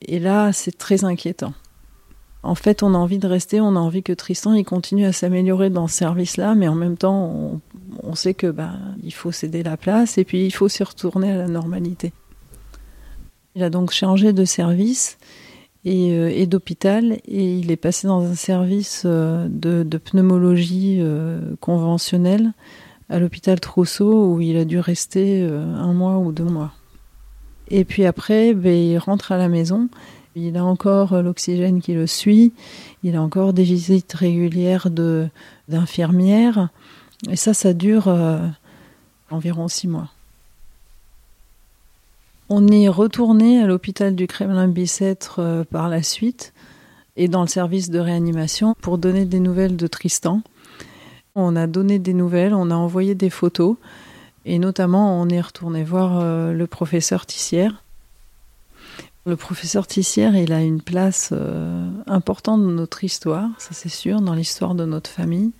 Et 0.00 0.18
là, 0.18 0.54
c'est 0.54 0.78
très 0.78 1.04
inquiétant. 1.04 1.52
En 2.44 2.54
fait, 2.54 2.82
on 2.82 2.94
a 2.94 2.98
envie 2.98 3.18
de 3.18 3.26
rester, 3.26 3.60
on 3.60 3.74
a 3.74 3.80
envie 3.80 4.02
que 4.02 4.12
Tristan 4.12 4.54
il 4.54 4.64
continue 4.64 5.06
à 5.06 5.12
s'améliorer 5.12 5.70
dans 5.70 5.88
ce 5.88 5.96
service-là, 5.96 6.54
mais 6.54 6.68
en 6.68 6.74
même 6.74 6.96
temps, 6.96 7.60
on, 8.02 8.14
sait 8.14 8.34
que 8.34 8.48
bah, 8.48 8.72
il 9.02 9.12
faut 9.12 9.32
céder 9.32 9.62
la 9.62 9.76
place 9.76 10.18
et 10.18 10.24
puis 10.24 10.44
il 10.44 10.50
faut 10.50 10.68
s'y 10.68 10.84
retourner 10.84 11.32
à 11.32 11.36
la 11.36 11.48
normalité. 11.48 12.12
Il 13.56 13.62
a 13.62 13.70
donc 13.70 13.92
changé 13.92 14.32
de 14.32 14.44
service 14.44 15.18
et, 15.84 16.12
euh, 16.12 16.46
d'hôpital 16.46 17.18
et 17.26 17.58
il 17.58 17.70
est 17.70 17.76
passé 17.76 18.06
dans 18.06 18.22
un 18.22 18.34
service 18.34 19.02
euh, 19.06 19.48
de, 19.48 19.98
pneumologie 19.98 21.02
conventionnelle 21.60 22.52
à 23.08 23.18
l'hôpital 23.18 23.60
Trousseau 23.60 24.34
où 24.34 24.40
il 24.40 24.56
a 24.56 24.64
dû 24.64 24.78
rester 24.78 25.42
euh, 25.42 25.62
un 25.76 25.92
mois 25.92 26.18
ou 26.18 26.32
deux 26.32 26.44
mois. 26.44 26.72
Et 27.68 27.84
puis 27.84 28.04
après, 28.04 28.54
ben, 28.54 28.74
il 28.74 28.98
rentre 28.98 29.32
à 29.32 29.38
la 29.38 29.48
maison. 29.48 29.88
Il 30.36 30.56
a 30.56 30.64
encore 30.64 31.12
euh, 31.12 31.22
l'oxygène 31.22 31.80
qui 31.80 31.94
le 31.94 32.06
suit. 32.06 32.52
Il 33.02 33.16
a 33.16 33.22
encore 33.22 33.52
des 33.52 33.62
visites 33.62 34.12
régulières 34.12 34.88
d'infirmières. 35.68 36.68
Et 37.30 37.36
ça, 37.36 37.54
ça 37.54 37.72
dure 37.72 38.08
euh, 38.08 38.38
environ 39.30 39.68
six 39.68 39.88
mois. 39.88 40.08
On 42.48 42.68
est 42.68 42.88
retourné 42.88 43.60
à 43.60 43.66
l'hôpital 43.66 44.14
du 44.14 44.26
Kremlin-Bicêtre 44.26 45.64
par 45.70 45.88
la 45.88 46.02
suite 46.02 46.52
et 47.16 47.28
dans 47.28 47.42
le 47.42 47.48
service 47.48 47.90
de 47.90 47.98
réanimation 47.98 48.74
pour 48.80 48.98
donner 48.98 49.24
des 49.24 49.40
nouvelles 49.40 49.76
de 49.76 49.86
Tristan. 49.86 50.42
On 51.34 51.56
a 51.56 51.66
donné 51.66 51.98
des 51.98 52.14
nouvelles, 52.14 52.54
on 52.54 52.70
a 52.70 52.74
envoyé 52.74 53.14
des 53.14 53.30
photos 53.30 53.76
et 54.44 54.58
notamment 54.58 55.20
on 55.20 55.28
est 55.28 55.40
retourné 55.40 55.84
voir 55.84 56.20
euh, 56.20 56.52
le 56.52 56.66
professeur 56.66 57.26
Tissière. 57.26 57.83
Le 59.26 59.36
professeur 59.36 59.86
Tissière, 59.86 60.36
il 60.36 60.52
a 60.52 60.60
une 60.60 60.82
place 60.82 61.30
euh, 61.32 61.90
importante 62.06 62.60
dans 62.60 62.72
notre 62.72 63.04
histoire, 63.04 63.48
ça 63.56 63.70
c'est 63.72 63.88
sûr, 63.88 64.20
dans 64.20 64.34
l'histoire 64.34 64.74
de 64.74 64.84
notre 64.84 65.08
famille. 65.08 65.52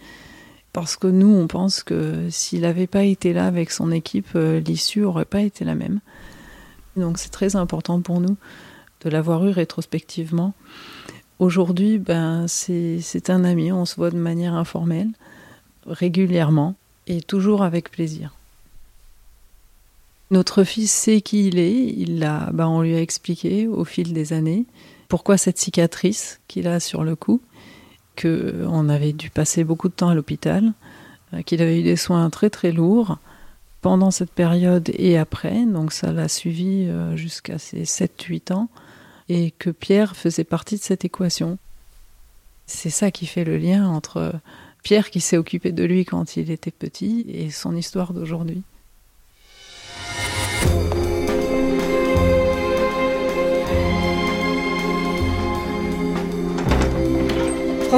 Parce 0.74 0.96
que 0.96 1.06
nous, 1.06 1.34
on 1.34 1.46
pense 1.46 1.82
que 1.82 2.28
s'il 2.28 2.62
n'avait 2.62 2.86
pas 2.86 3.04
été 3.04 3.32
là 3.32 3.46
avec 3.46 3.70
son 3.70 3.90
équipe, 3.90 4.28
euh, 4.34 4.60
l'issue 4.60 5.00
n'aurait 5.00 5.24
pas 5.24 5.40
été 5.40 5.64
la 5.64 5.74
même. 5.74 6.00
Donc 6.96 7.18
c'est 7.18 7.30
très 7.30 7.56
important 7.56 8.02
pour 8.02 8.20
nous 8.20 8.36
de 9.02 9.08
l'avoir 9.08 9.46
eu 9.46 9.50
rétrospectivement. 9.50 10.52
Aujourd'hui, 11.38 11.98
ben, 11.98 12.46
c'est 12.48 13.30
un 13.30 13.44
ami, 13.44 13.72
on 13.72 13.86
se 13.86 13.96
voit 13.96 14.10
de 14.10 14.16
manière 14.16 14.54
informelle 14.54 15.10
régulièrement 15.86 16.74
et 17.06 17.22
toujours 17.22 17.62
avec 17.62 17.90
plaisir. 17.90 18.34
Notre 20.34 20.64
fils 20.64 20.90
sait 20.90 21.20
qui 21.20 21.46
il 21.46 21.60
est, 21.60 21.94
il 21.96 22.18
l'a, 22.18 22.50
bah, 22.52 22.68
on 22.68 22.82
lui 22.82 22.96
a 22.96 23.00
expliqué 23.00 23.68
au 23.68 23.84
fil 23.84 24.12
des 24.12 24.32
années 24.32 24.64
pourquoi 25.06 25.38
cette 25.38 25.58
cicatrice 25.58 26.40
qu'il 26.48 26.66
a 26.66 26.80
sur 26.80 27.04
le 27.04 27.14
cou, 27.14 27.40
qu'on 28.20 28.88
avait 28.88 29.12
dû 29.12 29.30
passer 29.30 29.62
beaucoup 29.62 29.88
de 29.88 29.94
temps 29.94 30.08
à 30.08 30.14
l'hôpital, 30.16 30.72
euh, 31.34 31.42
qu'il 31.42 31.62
avait 31.62 31.78
eu 31.78 31.84
des 31.84 31.94
soins 31.94 32.28
très 32.30 32.50
très 32.50 32.72
lourds 32.72 33.18
pendant 33.80 34.10
cette 34.10 34.32
période 34.32 34.90
et 34.94 35.18
après, 35.18 35.66
donc 35.66 35.92
ça 35.92 36.12
l'a 36.12 36.26
suivi 36.26 36.86
euh, 36.88 37.14
jusqu'à 37.14 37.58
ses 37.58 37.84
7-8 37.84 38.54
ans, 38.54 38.68
et 39.28 39.52
que 39.52 39.70
Pierre 39.70 40.16
faisait 40.16 40.42
partie 40.42 40.78
de 40.78 40.82
cette 40.82 41.04
équation. 41.04 41.58
C'est 42.66 42.90
ça 42.90 43.12
qui 43.12 43.26
fait 43.26 43.44
le 43.44 43.56
lien 43.56 43.88
entre 43.88 44.32
Pierre 44.82 45.10
qui 45.10 45.20
s'est 45.20 45.38
occupé 45.38 45.70
de 45.70 45.84
lui 45.84 46.04
quand 46.04 46.36
il 46.36 46.50
était 46.50 46.72
petit 46.72 47.24
et 47.28 47.52
son 47.52 47.76
histoire 47.76 48.12
d'aujourd'hui. 48.12 48.64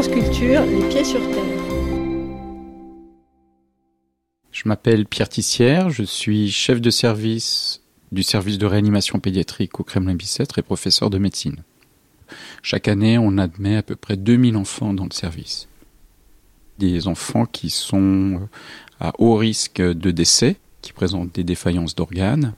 Culture, 0.03 0.61
les 0.67 0.89
pieds 0.91 1.05
sur 1.05 1.21
terre. 1.31 1.43
Je 4.53 4.69
m'appelle 4.69 5.07
Pierre 5.07 5.31
Tissière, 5.31 5.89
je 5.89 6.03
suis 6.03 6.51
chef 6.51 6.83
de 6.83 6.91
service 6.91 7.81
du 8.13 8.23
service 8.23 8.59
de 8.59 8.67
réanimation 8.67 9.21
pédiatrique 9.21 9.81
au 9.81 9.85
Kremlin-Bicêtre 9.85 10.59
et 10.59 10.63
professeur 10.63 11.09
de 11.09 11.17
médecine. 11.17 11.63
Chaque 12.63 12.89
année, 12.89 13.17
on 13.17 13.39
admet 13.39 13.77
à 13.77 13.83
peu 13.83 13.97
près 13.97 14.19
2000 14.19 14.59
enfants 14.59 14.93
dans 14.93 15.05
le 15.05 15.15
service. 15.15 15.67
Des 16.79 17.09
enfants 17.09 17.47
qui 17.47 17.71
sont 17.71 18.51
à 19.01 19.15
haut 19.19 19.37
risque 19.37 19.81
de 19.81 20.11
décès, 20.11 20.57
qui 20.83 20.93
présentent 20.93 21.35
des 21.35 21.45
défaillances 21.45 21.95
d'organes. 21.95 22.53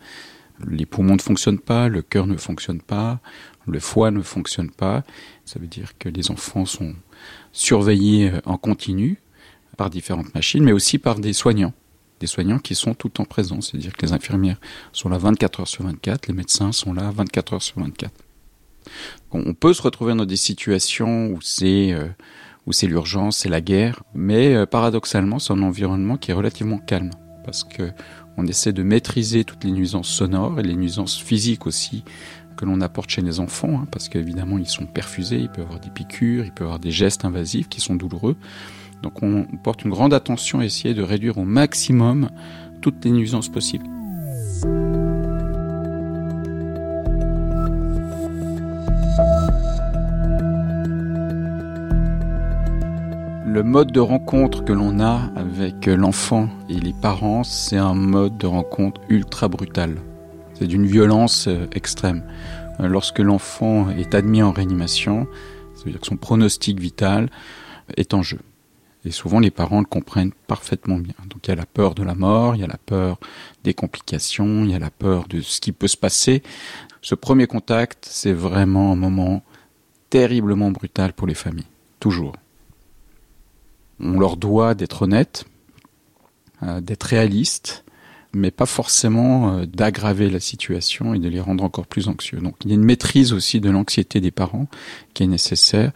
Les 0.66 0.87
poumons 0.87 1.14
ne 1.14 1.23
fonctionnent 1.23 1.61
pas, 1.61 1.87
le 1.87 2.02
cœur 2.02 2.26
ne 2.26 2.37
fonctionne 2.37 2.80
pas, 2.80 3.21
le 3.64 3.78
foie 3.78 4.11
ne 4.11 4.23
fonctionne 4.23 4.73
pas. 4.73 5.04
Ça 5.45 5.61
veut 5.61 5.68
dire 5.68 5.97
que 6.00 6.09
les 6.09 6.33
enfants 6.33 6.66
sont 6.66 6.97
surveillés 7.52 8.32
en 8.44 8.56
continu 8.56 9.20
par 9.76 9.90
différentes 9.90 10.34
machines, 10.34 10.64
mais 10.64 10.72
aussi 10.72 10.98
par 10.98 11.18
des 11.18 11.32
soignants. 11.32 11.72
Des 12.20 12.26
soignants 12.26 12.58
qui 12.58 12.75
sont 12.75 12.94
tout 12.94 13.06
le 13.06 13.12
temps 13.12 13.25
présents, 13.25 13.60
c'est-à-dire 13.60 13.92
que 13.92 14.04
les 14.04 14.12
infirmières 14.12 14.58
sont 14.92 15.08
là 15.08 15.18
24 15.18 15.60
heures 15.60 15.68
sur 15.68 15.84
24, 15.84 16.26
les 16.26 16.34
médecins 16.34 16.72
sont 16.72 16.92
là 16.92 17.12
24 17.14 17.54
heures 17.54 17.62
sur 17.62 17.78
24. 17.78 18.12
On 19.30 19.54
peut 19.54 19.72
se 19.72 19.82
retrouver 19.82 20.14
dans 20.14 20.25
des 20.25 20.37
situations 20.37 21.28
où 21.28 21.40
c'est 21.40 21.92
euh, 21.92 22.08
où 22.66 22.72
c'est 22.72 22.87
l'urgence, 22.87 23.38
c'est 23.38 23.48
la 23.48 23.60
guerre, 23.60 24.02
mais 24.14 24.54
euh, 24.54 24.66
paradoxalement, 24.66 25.38
c'est 25.38 25.52
un 25.52 25.62
environnement 25.62 26.16
qui 26.16 26.32
est 26.32 26.34
relativement 26.34 26.78
calme 26.78 27.10
parce 27.44 27.64
que 27.64 27.90
on 28.37 28.46
essaie 28.46 28.72
de 28.72 28.82
maîtriser 28.82 29.44
toutes 29.44 29.64
les 29.64 29.70
nuisances 29.72 30.08
sonores 30.08 30.60
et 30.60 30.62
les 30.62 30.76
nuisances 30.76 31.18
physiques 31.18 31.66
aussi 31.66 32.04
que 32.58 32.64
l'on 32.64 32.80
apporte 32.80 33.08
chez 33.08 33.22
les 33.22 33.38
enfants, 33.40 33.80
hein, 33.80 33.86
parce 33.90 34.08
qu'évidemment 34.08 34.58
ils 34.58 34.66
sont 34.66 34.84
perfusés, 34.84 35.38
il 35.38 35.48
peut 35.48 35.62
y 35.62 35.64
avoir 35.64 35.78
des 35.78 35.90
piqûres, 35.90 36.44
il 36.44 36.52
peut 36.52 36.64
y 36.64 36.66
avoir 36.66 36.80
des 36.80 36.90
gestes 36.90 37.24
invasifs 37.24 37.68
qui 37.68 37.80
sont 37.80 37.94
douloureux. 37.94 38.36
Donc 39.02 39.22
on 39.22 39.44
porte 39.62 39.84
une 39.84 39.90
grande 39.90 40.12
attention 40.12 40.58
à 40.58 40.64
essayer 40.64 40.92
de 40.92 41.02
réduire 41.02 41.38
au 41.38 41.44
maximum 41.44 42.30
toutes 42.82 43.04
les 43.04 43.12
nuisances 43.12 43.48
possibles. 43.48 43.86
Le 53.46 53.62
mode 53.62 53.92
de 53.92 54.00
rencontre 54.00 54.64
que 54.64 54.72
l'on 54.72 55.00
a 55.00 55.30
avec 55.36 55.86
l'enfant 55.86 56.48
et 56.68 56.74
les 56.74 56.92
parents, 56.92 57.44
c'est 57.44 57.76
un 57.76 57.94
mode 57.94 58.36
de 58.36 58.46
rencontre 58.46 59.00
ultra 59.08 59.48
brutal. 59.48 59.96
C'est 60.58 60.66
d'une 60.66 60.86
violence 60.86 61.46
euh, 61.46 61.66
extrême. 61.72 62.24
Euh, 62.80 62.88
lorsque 62.88 63.20
l'enfant 63.20 63.90
est 63.90 64.14
admis 64.14 64.42
en 64.42 64.50
réanimation, 64.50 65.28
ça 65.76 65.84
veut 65.84 65.92
dire 65.92 66.00
que 66.00 66.06
son 66.06 66.16
pronostic 66.16 66.80
vital 66.80 67.30
est 67.96 68.12
en 68.12 68.22
jeu. 68.22 68.40
Et 69.04 69.12
souvent, 69.12 69.38
les 69.38 69.52
parents 69.52 69.78
le 69.78 69.86
comprennent 69.86 70.32
parfaitement 70.48 70.98
bien. 70.98 71.14
Donc, 71.28 71.46
il 71.46 71.50
y 71.50 71.52
a 71.52 71.56
la 71.56 71.66
peur 71.66 71.94
de 71.94 72.02
la 72.02 72.14
mort, 72.14 72.56
il 72.56 72.60
y 72.60 72.64
a 72.64 72.66
la 72.66 72.78
peur 72.78 73.18
des 73.62 73.72
complications, 73.72 74.64
il 74.64 74.72
y 74.72 74.74
a 74.74 74.80
la 74.80 74.90
peur 74.90 75.28
de 75.28 75.40
ce 75.40 75.60
qui 75.60 75.70
peut 75.70 75.86
se 75.86 75.96
passer. 75.96 76.42
Ce 77.02 77.14
premier 77.14 77.46
contact, 77.46 78.08
c'est 78.10 78.32
vraiment 78.32 78.92
un 78.92 78.96
moment 78.96 79.44
terriblement 80.10 80.72
brutal 80.72 81.12
pour 81.12 81.28
les 81.28 81.34
familles. 81.34 81.66
Toujours. 82.00 82.34
On 84.00 84.18
leur 84.18 84.36
doit 84.36 84.74
d'être 84.74 85.02
honnêtes, 85.02 85.44
euh, 86.64 86.80
d'être 86.80 87.04
réalistes, 87.04 87.84
mais 88.32 88.50
pas 88.50 88.66
forcément 88.66 89.58
euh, 89.58 89.66
d'aggraver 89.66 90.30
la 90.30 90.40
situation 90.40 91.14
et 91.14 91.18
de 91.18 91.28
les 91.28 91.40
rendre 91.40 91.64
encore 91.64 91.87
plus 91.87 92.08
anxieux. 92.08 92.38
Donc 92.38 92.56
il 92.64 92.70
y 92.70 92.73
a 92.73 92.75
une 92.75 92.85
maîtrise 92.85 93.32
aussi 93.32 93.61
de 93.61 93.70
l'anxiété 93.70 94.20
des 94.20 94.30
parents 94.30 94.68
qui 95.14 95.22
est 95.22 95.26
nécessaire. 95.26 95.92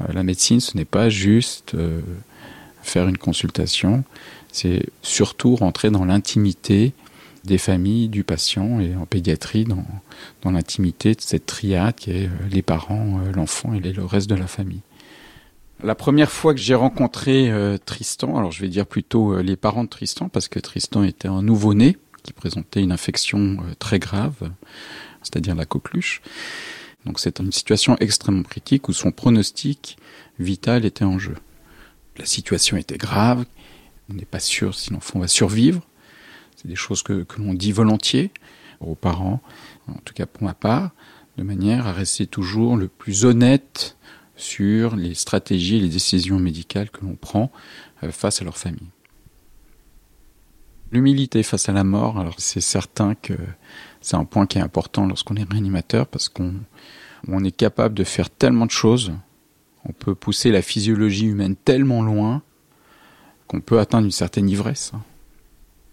Euh, 0.00 0.12
la 0.12 0.22
médecine, 0.22 0.60
ce 0.60 0.76
n'est 0.76 0.84
pas 0.84 1.08
juste 1.08 1.76
faire 2.82 3.08
une 3.08 3.18
consultation, 3.18 4.04
c'est 4.50 4.86
surtout 5.02 5.56
rentrer 5.56 5.90
dans 5.90 6.04
l'intimité 6.04 6.92
des 7.44 7.58
familles, 7.58 8.08
du 8.08 8.24
patient 8.24 8.80
et 8.80 8.96
en 8.96 9.04
pédiatrie, 9.06 9.64
dans, 9.64 9.84
dans 10.42 10.50
l'intimité 10.50 11.14
de 11.14 11.20
cette 11.20 11.46
triade 11.46 11.94
qui 11.96 12.10
est 12.10 12.30
les 12.50 12.62
parents, 12.62 13.20
l'enfant 13.34 13.74
et 13.74 13.80
le 13.80 14.04
reste 14.04 14.28
de 14.28 14.34
la 14.34 14.46
famille. 14.46 14.80
La 15.84 15.94
première 15.94 16.30
fois 16.30 16.54
que 16.54 16.60
j'ai 16.60 16.74
rencontré 16.74 17.50
euh, 17.50 17.78
Tristan, 17.78 18.36
alors 18.36 18.50
je 18.50 18.60
vais 18.60 18.68
dire 18.68 18.84
plutôt 18.84 19.34
euh, 19.34 19.42
les 19.42 19.54
parents 19.54 19.84
de 19.84 19.88
Tristan, 19.88 20.28
parce 20.28 20.48
que 20.48 20.58
Tristan 20.58 21.04
était 21.04 21.28
un 21.28 21.40
nouveau-né 21.40 21.96
qui 22.24 22.32
présentait 22.32 22.82
une 22.82 22.90
infection 22.90 23.58
euh, 23.60 23.74
très 23.78 24.00
grave, 24.00 24.50
c'est-à-dire 25.22 25.54
la 25.54 25.66
coqueluche. 25.66 26.20
Donc 27.06 27.20
c'est 27.20 27.38
une 27.38 27.52
situation 27.52 27.96
extrêmement 28.00 28.42
critique 28.42 28.88
où 28.88 28.92
son 28.92 29.12
pronostic 29.12 29.98
vital 30.40 30.84
était 30.84 31.04
en 31.04 31.20
jeu. 31.20 31.36
La 32.16 32.26
situation 32.26 32.76
était 32.76 32.98
grave, 32.98 33.44
on 34.10 34.14
n'est 34.14 34.24
pas 34.24 34.40
sûr 34.40 34.74
si 34.74 34.92
l'enfant 34.92 35.20
va 35.20 35.28
survivre. 35.28 35.82
C'est 36.56 36.66
des 36.66 36.74
choses 36.74 37.04
que, 37.04 37.22
que 37.22 37.40
l'on 37.40 37.54
dit 37.54 37.70
volontiers 37.70 38.32
aux 38.80 38.96
parents, 38.96 39.40
en 39.86 40.00
tout 40.04 40.12
cas 40.12 40.26
pour 40.26 40.42
ma 40.42 40.54
part, 40.54 40.90
de 41.36 41.44
manière 41.44 41.86
à 41.86 41.92
rester 41.92 42.26
toujours 42.26 42.76
le 42.76 42.88
plus 42.88 43.24
honnête 43.24 43.96
sur 44.38 44.96
les 44.96 45.14
stratégies 45.14 45.76
et 45.76 45.80
les 45.80 45.88
décisions 45.88 46.38
médicales 46.38 46.90
que 46.90 47.04
l'on 47.04 47.16
prend 47.16 47.50
euh, 48.02 48.10
face 48.10 48.40
à 48.40 48.44
leur 48.44 48.56
famille. 48.56 48.88
L'humilité 50.90 51.42
face 51.42 51.68
à 51.68 51.72
la 51.72 51.84
mort, 51.84 52.18
alors 52.18 52.36
c'est 52.38 52.62
certain 52.62 53.14
que 53.14 53.34
c'est 54.00 54.16
un 54.16 54.24
point 54.24 54.46
qui 54.46 54.56
est 54.56 54.62
important 54.62 55.06
lorsqu'on 55.06 55.36
est 55.36 55.50
réanimateur 55.50 56.06
parce 56.06 56.30
qu'on 56.30 56.54
on 57.26 57.44
est 57.44 57.54
capable 57.54 57.94
de 57.94 58.04
faire 58.04 58.30
tellement 58.30 58.64
de 58.64 58.70
choses, 58.70 59.12
on 59.84 59.92
peut 59.92 60.14
pousser 60.14 60.50
la 60.50 60.62
physiologie 60.62 61.26
humaine 61.26 61.56
tellement 61.56 62.02
loin 62.02 62.42
qu'on 63.48 63.60
peut 63.60 63.80
atteindre 63.80 64.06
une 64.06 64.12
certaine 64.12 64.48
ivresse. 64.48 64.92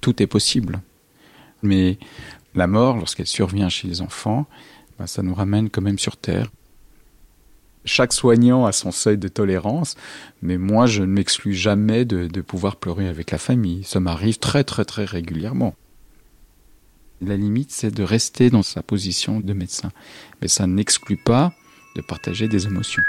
Tout 0.02 0.22
est 0.22 0.28
possible. 0.28 0.82
Mais 1.62 1.98
la 2.54 2.68
mort, 2.68 2.98
lorsqu'elle 2.98 3.28
survient 3.28 3.70
chez 3.70 3.88
les 3.88 4.02
enfants, 4.02 4.46
bah, 5.00 5.08
ça 5.08 5.24
nous 5.24 5.34
ramène 5.34 5.70
quand 5.70 5.82
même 5.82 6.00
sur 6.00 6.16
Terre 6.16 6.52
chaque 7.86 8.14
soignant 8.14 8.66
a 8.66 8.72
son 8.72 8.92
seuil 8.92 9.18
de 9.18 9.28
tolérance, 9.28 9.96
mais 10.42 10.58
moi 10.58 10.88
je 10.88 11.02
ne 11.02 11.08
m'exclus 11.08 11.54
jamais 11.54 12.04
de, 12.04 12.42
pouvoir 12.42 12.76
pleurer 12.76 13.08
avec 13.08 13.32
la 13.32 13.38
famille. 13.38 13.84
Ça 13.84 14.00
m'arrive 14.00 14.40
très 14.40 14.64
très 14.64 14.86
très 14.86 15.06
régulièrement. 15.06 15.76
La 17.22 17.38
limite, 17.38 17.72
c'est 17.72 17.92
de 17.92 18.04
rester 18.04 18.50
dans 18.50 18.64
sa 18.64 18.84
position 18.84 19.40
de 19.40 19.54
médecin. 19.54 19.92
Mais 20.42 20.50
ça 20.50 20.68
n'exclut 20.68 21.18
pas 21.18 21.54
de 21.96 22.02
partager 22.02 22.50
des 22.50 22.66
émotions. 22.66 23.02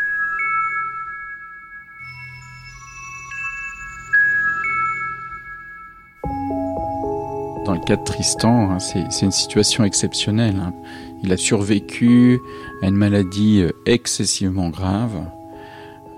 Dans 7.65 7.75
le 7.75 7.85
cas 7.85 7.97
de 7.97 8.05
Tristan, 8.05 8.71
hein, 8.71 8.79
c'est 8.79 9.23
une 9.23 9.33
situation 9.33 9.83
exceptionnelle. 9.83 10.55
Hein. 10.57 10.73
Il 11.22 11.33
a 11.33 11.37
survécu 11.37 12.40
à 12.83 12.88
une 12.88 12.96
maladie 12.96 13.62
euh, 13.62 13.72
excessivement 13.87 14.68
grave. 14.68 15.24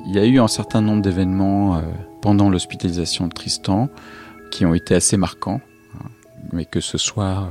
Il 0.07 0.15
y 0.15 0.19
a 0.19 0.25
eu 0.25 0.39
un 0.39 0.49
certain 0.49 0.81
nombre 0.81 1.03
d'événements 1.03 1.77
euh, 1.77 1.83
pendant 2.21 2.51
l'hospitalisation 2.51 3.27
de 3.27 3.33
Tristan 3.33 3.89
qui 4.51 4.65
ont 4.65 4.75
été 4.75 4.95
assez 4.95 5.17
marquants, 5.17 5.61
hein. 5.95 6.09
mais 6.53 6.65
que 6.65 6.81
ce 6.81 6.99
soit 6.99 7.49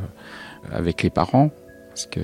euh, 0.72 0.76
avec 0.76 1.04
les 1.04 1.10
parents, 1.10 1.52
parce 1.90 2.06
que 2.08 2.20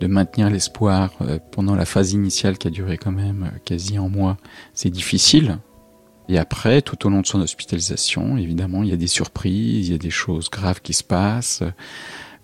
de 0.00 0.06
maintenir 0.06 0.50
l'espoir 0.50 1.12
pendant 1.52 1.74
la 1.74 1.86
phase 1.86 2.12
initiale 2.12 2.58
qui 2.58 2.68
a 2.68 2.70
duré 2.70 2.98
quand 2.98 3.12
même 3.12 3.50
quasi 3.64 3.96
un 3.96 4.08
mois, 4.10 4.36
c'est 4.74 4.90
difficile. 4.90 5.58
Et 6.28 6.38
après, 6.38 6.82
tout 6.82 7.06
au 7.06 7.10
long 7.10 7.22
de 7.22 7.26
son 7.26 7.40
hospitalisation, 7.40 8.36
évidemment, 8.36 8.82
il 8.82 8.90
y 8.90 8.92
a 8.92 8.96
des 8.96 9.06
surprises, 9.06 9.88
il 9.88 9.92
y 9.92 9.94
a 9.94 9.98
des 9.98 10.10
choses 10.10 10.50
graves 10.50 10.82
qui 10.82 10.92
se 10.92 11.02
passent 11.02 11.62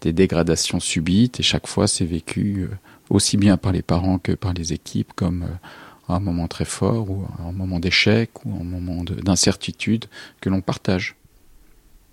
des 0.03 0.13
dégradations 0.13 0.81
subites 0.81 1.41
et 1.41 1.43
chaque 1.43 1.67
fois 1.67 1.87
c'est 1.87 2.05
vécu 2.05 2.69
euh, 2.71 2.75
aussi 3.09 3.37
bien 3.37 3.57
par 3.57 3.73
les 3.73 3.83
parents 3.83 4.19
que 4.19 4.33
par 4.33 4.53
les 4.53 4.73
équipes 4.73 5.13
comme 5.15 5.45
euh, 5.45 6.15
un 6.15 6.21
moment 6.21 6.49
très 6.49 6.65
fort 6.65 7.11
ou 7.11 7.25
un 7.39 7.53
moment 7.53 7.79
d'échec 7.79 8.45
ou 8.45 8.55
un 8.61 8.65
moment 8.65 9.05
d'incertitude 9.05 10.07
que 10.41 10.51
l'on 10.51 10.61
partage. 10.61 11.17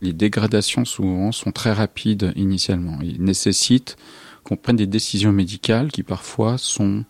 Les 0.01 0.13
dégradations 0.13 0.85
souvent 0.85 1.33
sont 1.33 1.51
très 1.51 1.73
rapides 1.73 2.31
initialement. 2.37 2.99
Ils 3.01 3.21
nécessitent 3.21 3.97
qu'on 4.45 4.55
prenne 4.55 4.77
des 4.77 4.87
décisions 4.87 5.33
médicales 5.33 5.91
qui 5.91 6.03
parfois 6.03 6.57
sont 6.57 7.03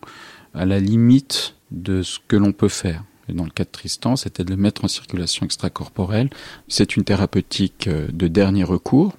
à 0.54 0.66
la 0.66 0.80
limite 0.80 1.54
de 1.70 2.02
ce 2.02 2.18
que 2.26 2.34
l'on 2.34 2.52
peut 2.52 2.68
faire. 2.68 3.04
Et 3.28 3.32
dans 3.32 3.44
le 3.44 3.50
cas 3.50 3.62
de 3.62 3.70
Tristan, 3.70 4.16
c'était 4.16 4.42
de 4.42 4.50
le 4.50 4.56
mettre 4.56 4.84
en 4.84 4.88
circulation 4.88 5.46
extracorporelle. 5.46 6.30
C'est 6.66 6.96
une 6.96 7.04
thérapeutique 7.04 7.86
euh, 7.86 8.08
de 8.12 8.26
dernier 8.26 8.64
recours 8.64 9.14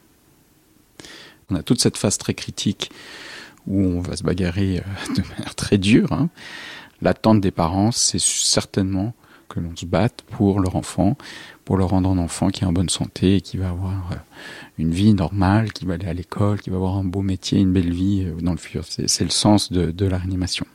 on 1.52 1.56
a 1.56 1.64
toute 1.64 1.82
cette 1.82 1.98
phase 1.98 2.18
très 2.18 2.34
critique 2.34 2.92
où 3.68 3.80
on 3.80 4.02
va 4.02 4.16
se 4.16 4.24
bagarrer 4.24 4.80
euh, 4.80 5.14
de 5.16 5.22
manière 5.30 5.56
très 5.56 5.78
dure. 5.78 6.12
Hein. 6.12 6.30
L'attente 7.02 7.42
des 7.42 7.52
parents, 7.52 7.92
c'est 7.92 8.20
certainement 8.20 9.14
que 9.50 9.60
l'on 9.60 9.76
se 9.76 9.86
batte 9.86 10.22
pour 10.30 10.62
leur 10.62 10.78
enfant, 10.78 11.18
pour 11.66 11.76
leur 11.76 11.90
rendre 11.90 12.10
un 12.10 12.18
enfant 12.18 12.50
qui 12.50 12.64
est 12.64 12.68
en 12.68 12.72
bonne 12.72 12.90
santé 12.90 13.38
et 13.38 13.42
qui 13.42 13.58
va 13.58 13.70
avoir 13.70 14.12
euh, 14.12 14.16
une 14.78 14.92
vie 14.92 15.14
normale, 15.14 15.74
qui 15.74 15.86
va 15.86 15.96
aller 15.96 16.08
à 16.08 16.14
l'école, 16.14 16.62
qui 16.62 16.70
va 16.70 16.78
avoir 16.78 16.96
un 16.96 17.04
beau 17.04 17.22
métier, 17.22 17.60
une 17.60 17.74
belle 17.74 17.92
vie 17.92 18.24
euh, 18.26 18.42
dans 18.42 18.52
le 18.52 18.58
futur. 18.58 18.86
C'est 18.86 19.24
le 19.24 19.30
sens 19.30 19.72
de, 19.72 20.06
la 20.06 20.18
réanimation. 20.18 20.66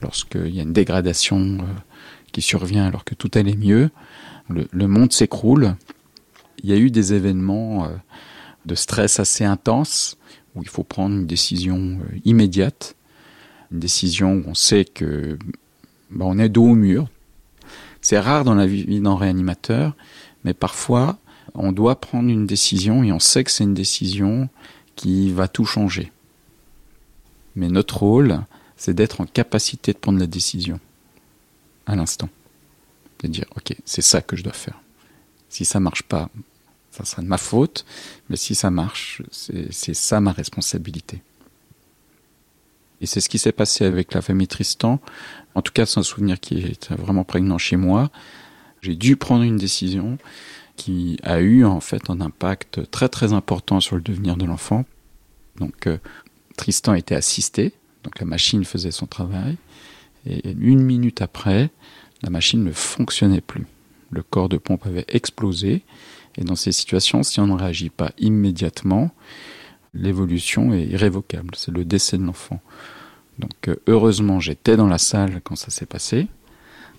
lorsqu'il 0.00 0.54
y 0.54 0.60
a 0.60 0.62
une 0.62 0.72
dégradation 0.72 1.58
qui 2.32 2.42
survient 2.42 2.86
alors 2.86 3.04
que 3.04 3.14
tout 3.14 3.30
allait 3.34 3.56
mieux, 3.56 3.90
le, 4.48 4.86
monde 4.86 5.12
s'écroule. 5.12 5.76
Il 6.62 6.70
y 6.70 6.72
a 6.72 6.76
eu 6.76 6.90
des 6.90 7.12
événements 7.12 7.88
de 8.66 8.74
stress 8.74 9.20
assez 9.20 9.44
intenses 9.44 10.16
où 10.54 10.62
il 10.62 10.68
faut 10.68 10.82
prendre 10.82 11.14
une 11.14 11.26
décision 11.26 11.98
euh, 12.00 12.18
immédiate, 12.24 12.96
une 13.72 13.80
décision 13.80 14.34
où 14.34 14.44
on 14.46 14.54
sait 14.54 14.84
que 14.84 15.38
bah, 16.10 16.24
on 16.26 16.38
est 16.38 16.48
dos 16.48 16.64
au 16.64 16.74
mur. 16.74 17.08
C'est 18.00 18.18
rare 18.18 18.44
dans 18.44 18.54
la 18.54 18.66
vie 18.66 19.00
d'un 19.00 19.16
réanimateur, 19.16 19.94
mais 20.44 20.54
parfois 20.54 21.18
on 21.54 21.72
doit 21.72 22.00
prendre 22.00 22.28
une 22.28 22.46
décision 22.46 23.02
et 23.02 23.12
on 23.12 23.18
sait 23.18 23.44
que 23.44 23.50
c'est 23.50 23.64
une 23.64 23.74
décision 23.74 24.48
qui 24.96 25.32
va 25.32 25.48
tout 25.48 25.64
changer. 25.64 26.12
Mais 27.56 27.68
notre 27.68 27.98
rôle, 27.98 28.40
c'est 28.76 28.94
d'être 28.94 29.20
en 29.20 29.26
capacité 29.26 29.92
de 29.92 29.98
prendre 29.98 30.18
la 30.18 30.26
décision 30.26 30.80
à 31.86 31.96
l'instant. 31.96 32.28
De 33.22 33.28
dire, 33.28 33.46
ok, 33.56 33.74
c'est 33.84 34.02
ça 34.02 34.22
que 34.22 34.36
je 34.36 34.42
dois 34.42 34.52
faire. 34.52 34.80
Si 35.48 35.64
ça 35.64 35.80
marche 35.80 36.02
pas, 36.02 36.30
ça 37.04 37.12
sera 37.12 37.22
de 37.22 37.28
ma 37.28 37.38
faute, 37.38 37.84
mais 38.28 38.36
si 38.36 38.54
ça 38.54 38.70
marche, 38.70 39.22
c'est 39.30 39.94
ça 39.94 40.20
ma 40.20 40.32
responsabilité. 40.32 41.22
Et 43.00 43.06
c'est 43.06 43.20
ce 43.20 43.28
qui 43.28 43.38
s'est 43.38 43.52
passé 43.52 43.84
avec 43.84 44.12
la 44.12 44.20
famille 44.20 44.48
Tristan. 44.48 45.00
En 45.54 45.62
tout 45.62 45.72
cas, 45.72 45.86
c'est 45.86 46.00
un 46.00 46.02
souvenir 46.02 46.38
qui 46.38 46.58
est 46.58 46.92
vraiment 46.92 47.24
prégnant 47.24 47.56
chez 47.56 47.76
moi. 47.76 48.10
J'ai 48.82 48.94
dû 48.94 49.16
prendre 49.16 49.42
une 49.42 49.56
décision 49.56 50.18
qui 50.76 51.18
a 51.22 51.40
eu 51.40 51.64
en 51.64 51.80
fait 51.80 52.10
un 52.10 52.20
impact 52.20 52.90
très 52.90 53.08
très 53.08 53.32
important 53.32 53.80
sur 53.80 53.96
le 53.96 54.02
devenir 54.02 54.36
de 54.36 54.44
l'enfant. 54.44 54.84
Donc 55.56 55.86
euh, 55.86 55.98
Tristan 56.56 56.94
était 56.94 57.14
assisté, 57.14 57.72
donc 58.04 58.18
la 58.18 58.26
machine 58.26 58.64
faisait 58.64 58.90
son 58.90 59.06
travail, 59.06 59.56
et 60.26 60.50
une 60.50 60.82
minute 60.82 61.22
après, 61.22 61.70
la 62.22 62.30
machine 62.30 62.64
ne 62.64 62.72
fonctionnait 62.72 63.40
plus. 63.40 63.66
Le 64.10 64.22
corps 64.22 64.48
de 64.48 64.56
pompe 64.56 64.86
avait 64.86 65.04
explosé, 65.08 65.82
et 66.36 66.44
dans 66.44 66.56
ces 66.56 66.72
situations, 66.72 67.22
si 67.22 67.40
on 67.40 67.46
ne 67.46 67.54
réagit 67.54 67.90
pas 67.90 68.12
immédiatement, 68.18 69.10
l'évolution 69.94 70.72
est 70.72 70.84
irrévocable, 70.84 71.54
c'est 71.56 71.72
le 71.72 71.84
décès 71.84 72.18
de 72.18 72.24
l'enfant. 72.24 72.60
Donc 73.38 73.68
euh, 73.68 73.76
heureusement, 73.86 74.40
j'étais 74.40 74.76
dans 74.76 74.86
la 74.86 74.98
salle 74.98 75.40
quand 75.42 75.56
ça 75.56 75.70
s'est 75.70 75.86
passé, 75.86 76.28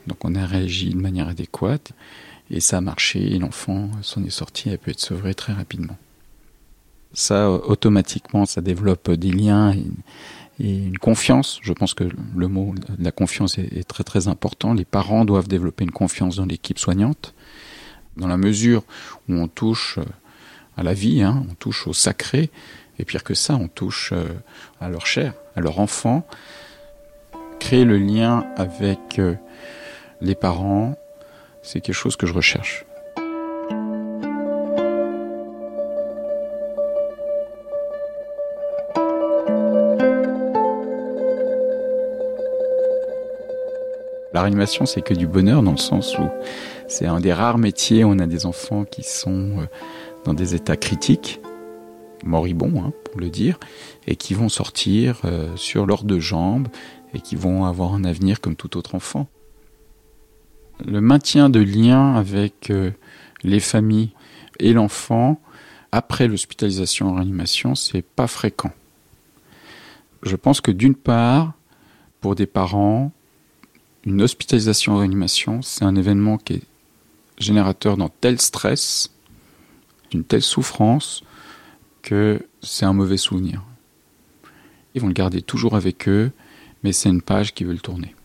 donc 0.07 0.23
on 0.25 0.35
a 0.35 0.45
réagi 0.45 0.89
de 0.89 0.99
manière 0.99 1.27
adéquate, 1.27 1.91
et 2.49 2.59
ça 2.59 2.77
a 2.77 2.81
marché, 2.81 3.33
et 3.33 3.39
l'enfant 3.39 3.89
s'en 4.01 4.23
est 4.23 4.29
sorti 4.29 4.69
et 4.69 4.73
a 4.73 4.77
pu 4.77 4.89
être 4.89 4.99
sauvé 4.99 5.33
très 5.33 5.53
rapidement. 5.53 5.97
Ça, 7.13 7.49
automatiquement, 7.49 8.45
ça 8.45 8.61
développe 8.61 9.11
des 9.11 9.31
liens 9.31 9.73
et, 9.73 9.83
une 10.59 10.99
confiance. 10.99 11.59
Je 11.63 11.73
pense 11.73 11.95
que 11.95 12.03
le 12.35 12.47
mot 12.47 12.75
de 12.75 13.03
la 13.03 13.11
confiance 13.11 13.57
est, 13.57 13.83
très 13.87 14.03
très 14.03 14.27
important. 14.27 14.75
Les 14.75 14.85
parents 14.85 15.25
doivent 15.25 15.47
développer 15.47 15.83
une 15.85 15.91
confiance 15.91 16.35
dans 16.35 16.45
l'équipe 16.45 16.77
soignante, 16.77 17.33
dans 18.17 18.27
la 18.27 18.37
mesure 18.37 18.83
où 19.29 19.33
on 19.33 19.47
touche 19.47 19.97
euh, 19.97 20.05
à 20.77 20.83
la 20.83 20.93
vie, 20.93 21.21
hein, 21.21 21.45
on 21.49 21.53
touche 21.55 21.87
au 21.87 21.93
sacré, 21.93 22.49
et 22.99 23.05
pire 23.05 23.23
que 23.23 23.33
ça, 23.33 23.55
on 23.55 23.67
touche 23.67 24.11
euh, 24.13 24.27
à 24.79 24.89
leur 24.89 25.05
chair, 25.05 25.33
à 25.55 25.61
leur 25.61 25.79
enfant. 25.79 26.25
Créer 27.59 27.85
le 27.85 27.97
lien 27.97 28.45
avec 28.57 29.19
euh, 29.19 29.35
les 30.21 30.35
parents, 30.35 30.95
c'est 31.61 31.81
quelque 31.81 31.95
chose 31.95 32.15
que 32.15 32.27
je 32.27 32.33
recherche. 32.33 32.85
La 44.33 44.41
réanimation, 44.41 44.85
c'est 44.85 45.01
que 45.01 45.13
du 45.13 45.27
bonheur 45.27 45.61
dans 45.61 45.71
le 45.71 45.77
sens 45.77 46.17
où 46.17 46.29
c'est 46.91 47.05
un 47.05 47.19
des 47.19 47.33
rares 47.33 47.57
métiers 47.57 48.03
où 48.03 48.09
on 48.09 48.19
a 48.19 48.27
des 48.27 48.45
enfants 48.45 48.85
qui 48.85 49.03
sont 49.03 49.59
euh, 49.59 49.65
dans 50.25 50.33
des 50.33 50.55
états 50.55 50.77
critiques, 50.77 51.39
moribonds, 52.23 52.83
hein, 52.83 52.93
pour 53.05 53.19
le 53.19 53.29
dire, 53.29 53.59
et 54.07 54.15
qui 54.15 54.33
vont 54.33 54.49
sortir 54.49 55.21
euh, 55.25 55.55
sur 55.55 55.85
leurs 55.85 56.03
deux 56.03 56.19
jambes 56.19 56.67
et 57.13 57.19
qui 57.19 57.35
vont 57.35 57.65
avoir 57.65 57.93
un 57.93 58.03
avenir 58.03 58.41
comme 58.41 58.55
tout 58.55 58.77
autre 58.77 58.95
enfant 58.95 59.27
le 60.85 61.01
maintien 61.01 61.49
de 61.49 61.59
liens 61.59 62.15
avec 62.15 62.69
euh, 62.69 62.91
les 63.43 63.59
familles 63.59 64.11
et 64.59 64.73
l'enfant 64.73 65.39
après 65.91 66.27
l'hospitalisation 66.27 67.09
en 67.09 67.15
réanimation, 67.15 67.75
c'est 67.75 68.01
pas 68.01 68.27
fréquent. 68.27 68.71
Je 70.23 70.35
pense 70.35 70.61
que 70.61 70.71
d'une 70.71 70.95
part, 70.95 71.53
pour 72.21 72.35
des 72.35 72.45
parents, 72.45 73.11
une 74.05 74.21
hospitalisation 74.21 74.93
en 74.93 74.97
réanimation, 74.99 75.61
c'est 75.61 75.83
un 75.83 75.95
événement 75.95 76.37
qui 76.37 76.53
est 76.53 76.63
générateur 77.41 77.97
d'un 77.97 78.09
tel 78.21 78.39
stress, 78.39 79.11
d'une 80.09 80.23
telle 80.23 80.41
souffrance, 80.41 81.23
que 82.01 82.45
c'est 82.61 82.85
un 82.85 82.93
mauvais 82.93 83.17
souvenir. 83.17 83.63
Ils 84.95 85.01
vont 85.01 85.07
le 85.07 85.13
garder 85.13 85.41
toujours 85.41 85.75
avec 85.75 86.07
eux, 86.07 86.31
mais 86.83 86.91
c'est 86.91 87.09
une 87.09 87.21
page 87.21 87.53
qui 87.53 87.63
veut 87.63 87.73
le 87.73 87.79
tourner 87.79 88.15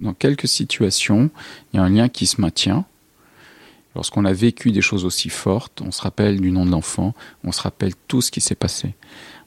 dans 0.00 0.14
quelques 0.14 0.48
situations, 0.48 1.30
il 1.72 1.76
y 1.76 1.80
a 1.80 1.82
un 1.82 1.88
lien 1.88 2.08
qui 2.08 2.26
se 2.26 2.40
maintient. 2.40 2.84
Lorsqu'on 3.94 4.26
a 4.26 4.32
vécu 4.32 4.72
des 4.72 4.82
choses 4.82 5.06
aussi 5.06 5.30
fortes, 5.30 5.80
on 5.80 5.90
se 5.90 6.02
rappelle 6.02 6.40
du 6.40 6.50
nom 6.50 6.66
de 6.66 6.70
l'enfant, 6.70 7.14
on 7.44 7.52
se 7.52 7.62
rappelle 7.62 7.92
tout 8.08 8.20
ce 8.20 8.30
qui 8.30 8.42
s'est 8.42 8.54
passé. 8.54 8.94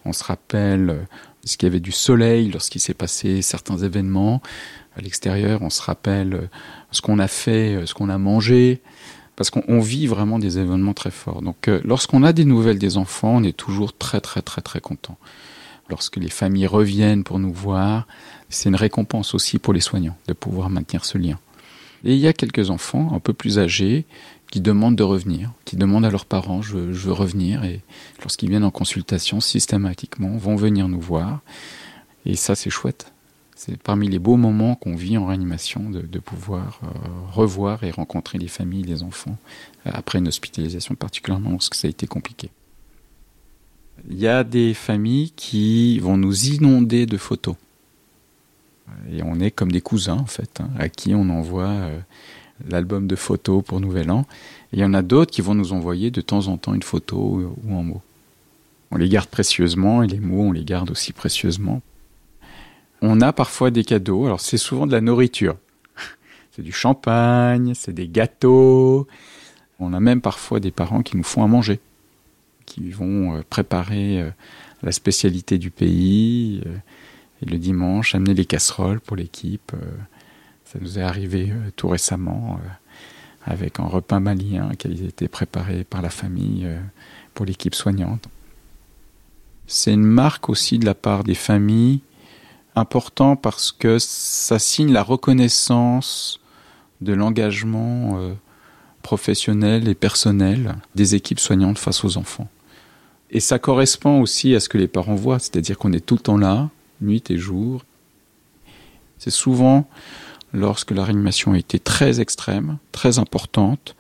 On 0.06 0.14
se 0.14 0.24
rappelle 0.24 0.90
euh, 0.90 1.02
ce 1.46 1.56
qu'il 1.58 1.68
y 1.68 1.70
avait 1.72 1.80
du 1.80 1.92
soleil 1.92 2.50
lorsqu'il 2.50 2.82
s'est 2.82 2.96
passé 2.96 3.42
certains 3.44 3.78
événements 3.78 4.42
à 5.00 5.02
l'extérieur, 5.02 5.62
on 5.62 5.70
se 5.70 5.82
rappelle 5.82 6.34
euh, 6.34 6.48
ce 6.92 7.02
qu'on 7.02 7.20
a 7.20 7.28
fait, 7.28 7.76
euh, 7.76 7.86
ce 7.86 7.94
qu'on 7.94 8.10
a 8.10 8.18
mangé, 8.18 8.82
parce 9.36 9.50
qu'on 9.50 9.80
vit 9.80 10.08
vraiment 10.08 10.38
des 10.38 10.60
événements 10.60 10.94
très 10.94 11.12
forts. 11.12 11.42
Donc 11.42 11.70
lorsqu'on 11.86 12.24
a 12.24 12.34
des 12.34 12.44
nouvelles 12.44 12.78
des 12.78 12.98
enfants, 12.98 13.38
on 13.38 13.44
est 13.44 13.56
toujours 13.56 13.98
très 13.98 14.20
très 14.20 14.42
très 14.42 14.62
très 14.62 14.82
content. 14.82 15.18
Lorsque 15.90 16.18
les 16.18 16.30
familles 16.30 16.68
reviennent 16.68 17.24
pour 17.24 17.40
nous 17.40 17.54
voir, 17.54 18.06
c'est 18.50 18.68
une 18.68 18.76
récompense 18.76 19.34
aussi 19.34 19.58
pour 19.58 19.74
les 19.74 19.80
soignants 19.80 20.18
de 20.28 20.34
pouvoir 20.34 20.70
maintenir 20.70 21.06
ce 21.06 21.18
lien. 21.18 21.40
Et 22.04 22.14
il 22.14 22.20
y 22.20 22.28
a 22.28 22.34
quelques 22.34 22.70
enfants 22.70 23.14
un 23.14 23.20
peu 23.20 23.34
plus 23.34 23.60
âgés 23.60 24.06
qui 24.52 24.62
demandent 24.62 24.96
de 24.96 25.04
revenir, 25.04 25.52
qui 25.66 25.76
demandent 25.76 26.06
à 26.06 26.12
leurs 26.12 26.26
parents 26.26 26.62
je, 26.62 26.78
veux 26.78 27.12
revenir 27.12 27.64
et 27.64 27.82
lorsqu'ils 28.22 28.50
viennent 28.50 28.64
en 28.64 28.72
consultation 28.72 29.40
systématiquement 29.40 30.38
vont 30.38 30.56
venir 30.56 30.88
nous 30.88 31.02
voir 31.02 31.42
et 32.26 32.36
ça 32.36 32.56
c'est 32.56 32.70
chouette. 32.70 33.12
C'est 33.62 33.76
parmi 33.76 34.08
les 34.08 34.20
beaux 34.20 34.38
moments 34.38 34.76
qu'on 34.76 34.96
vit 34.96 35.18
en 35.18 35.26
réanimation 35.26 35.90
de, 35.90 36.20
pouvoir 36.20 36.80
euh, 36.86 36.88
revoir 37.34 37.84
et 37.84 37.92
rencontrer 37.92 38.38
les 38.38 38.48
familles, 38.48 38.84
les 38.84 39.04
enfants 39.04 39.38
euh, 39.86 39.92
après 39.94 40.20
une 40.20 40.30
hospitalisation 40.30 40.96
particulièrement 40.96 41.52
lorsque 41.52 41.76
ça 41.76 41.88
a 41.88 41.90
été 41.90 42.08
compliqué. 42.08 42.52
Il 44.10 44.18
y 44.18 44.30
a 44.30 44.46
des 44.46 44.74
familles 44.74 45.32
qui 45.36 46.00
vont 46.00 46.16
nous 46.16 46.46
inonder 46.46 47.06
de 47.06 47.18
photos 47.18 47.58
et 49.12 49.24
on 49.24 49.42
est 49.42 49.52
comme 49.52 49.74
des 49.74 49.82
cousins, 49.82 50.20
en 50.20 50.26
fait, 50.26 50.62
hein, 50.62 50.70
à 50.80 50.88
qui 50.88 51.14
on 51.14 51.30
envoie 51.30 51.68
euh, 51.68 52.00
l'album 52.66 53.08
de 53.08 53.18
photos 53.18 53.62
pour 53.62 53.82
Nouvel 53.82 54.10
An. 54.10 54.22
Et 54.72 54.78
il 54.78 54.80
y 54.80 54.86
en 54.86 54.94
a 54.94 55.02
d'autres 55.02 55.32
qui 55.32 55.42
vont 55.42 55.54
nous 55.54 55.74
envoyer 55.74 56.12
de 56.12 56.22
temps 56.22 56.48
en 56.48 56.56
temps 56.56 56.74
une 56.74 56.82
photo 56.82 57.58
ou 57.66 57.76
un 57.76 57.84
mot. 57.84 58.02
On 58.92 58.96
les 58.96 59.10
garde 59.10 59.28
précieusement 59.28 60.02
et 60.02 60.08
les 60.08 60.22
mots, 60.22 60.44
on 60.44 60.52
les 60.54 60.64
garde 60.64 60.92
aussi 60.92 61.12
précieusement. 61.12 61.82
On 63.02 63.22
a 63.22 63.32
parfois 63.34 63.72
des 63.72 63.84
cadeaux. 63.84 64.26
Alors, 64.26 64.42
c'est 64.42 64.58
souvent 64.58 64.88
de 64.88 64.92
la 64.92 65.02
nourriture. 65.02 65.56
C'est 66.52 66.62
du 66.62 66.72
champagne, 66.72 67.74
c'est 67.76 67.94
des 67.94 68.08
gâteaux. 68.08 69.08
On 69.80 69.94
a 69.94 70.00
même 70.00 70.20
parfois 70.20 70.60
des 70.60 70.72
parents 70.72 71.04
qui 71.04 71.16
nous 71.16 71.24
font 71.24 71.44
à 71.44 71.48
manger, 71.48 71.80
qui 72.66 72.90
vont 72.90 73.38
euh, 73.38 73.44
préparer 73.50 74.22
euh, 74.22 74.30
la 74.84 74.92
spécialité 74.92 75.58
du 75.58 75.72
pays 75.72 76.62
et 77.42 77.46
le 77.46 77.58
dimanche, 77.58 78.16
amener 78.16 78.34
les 78.34 78.46
casseroles 78.46 79.00
pour 79.00 79.16
l'équipe. 79.16 79.72
Euh, 79.74 79.98
ça 80.66 80.80
nous 80.82 81.00
est 81.00 81.04
arrivé 81.04 81.52
euh, 81.52 81.72
tout 81.76 81.88
récemment 81.88 82.60
euh, 82.62 82.68
avec 83.46 83.80
un 83.80 83.86
repas 83.86 84.20
malien 84.20 84.72
qui 84.78 84.88
a 84.88 84.92
été 84.92 85.28
préparé 85.28 85.84
par 85.84 86.02
la 86.02 86.10
famille 86.10 86.68
pour 87.34 87.46
l'équipe 87.46 87.74
soignante. 87.74 88.28
C'est 89.66 89.94
une 89.94 90.04
marque 90.04 90.50
aussi 90.50 90.78
de 90.78 90.86
la 90.86 90.94
part 90.94 91.24
des 91.24 91.36
familles 91.36 92.02
important 92.80 93.36
parce 93.36 93.72
que 93.72 93.98
ça 94.00 94.60
signe 94.60 94.92
la 94.92 95.04
reconnaissance 95.04 96.40
de 97.02 97.14
l'engagement 97.14 98.20
professionnel 99.04 99.88
et 99.88 99.96
personnel 99.96 100.76
des 100.96 101.16
équipes 101.16 101.40
soignantes 101.40 101.78
face 101.78 102.04
aux 102.04 102.18
enfants. 102.18 102.50
Et 103.32 103.40
ça 103.40 103.60
correspond 103.60 104.22
aussi 104.22 104.56
à 104.56 104.60
ce 104.60 104.70
que 104.70 104.78
les 104.78 104.88
parents 104.88 105.16
voient, 105.16 105.40
c'est-à-dire 105.40 105.78
qu'on 105.78 105.94
est 105.94 106.06
tout 106.06 106.16
le 106.16 106.22
temps 106.22 106.38
là, 106.38 106.70
nuit 107.02 107.24
et 107.30 107.38
jour. 107.38 107.84
C'est 109.18 109.30
souvent 109.30 109.88
lorsque 110.54 110.92
la 110.92 111.04
réanimation 111.04 111.54
a 111.54 111.58
été 111.58 111.80
très 111.80 112.20
extrême, 112.20 112.78
très 112.92 113.20
importante, 113.20 113.96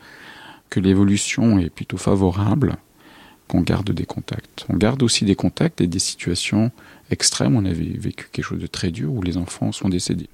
que 0.69 0.79
l'évolution 0.79 1.59
est 1.59 1.69
plutôt 1.69 1.97
favorable, 1.97 2.77
qu'on 3.47 3.61
garde 3.61 3.91
des 3.91 4.05
contacts. 4.05 4.65
On 4.69 4.77
garde 4.77 5.03
aussi 5.03 5.25
des 5.25 5.35
contacts 5.35 5.81
et 5.81 5.87
des 5.87 5.99
situations 5.99 6.71
extrême, 7.11 7.55
on 7.55 7.65
avait 7.65 7.97
vécu 7.97 8.27
quelque 8.31 8.45
chose 8.45 8.59
de 8.59 8.67
très 8.67 8.91
dur 8.91 9.13
où 9.13 9.21
les 9.21 9.37
enfants 9.37 9.71
sont 9.71 9.89
décédés. 9.89 10.29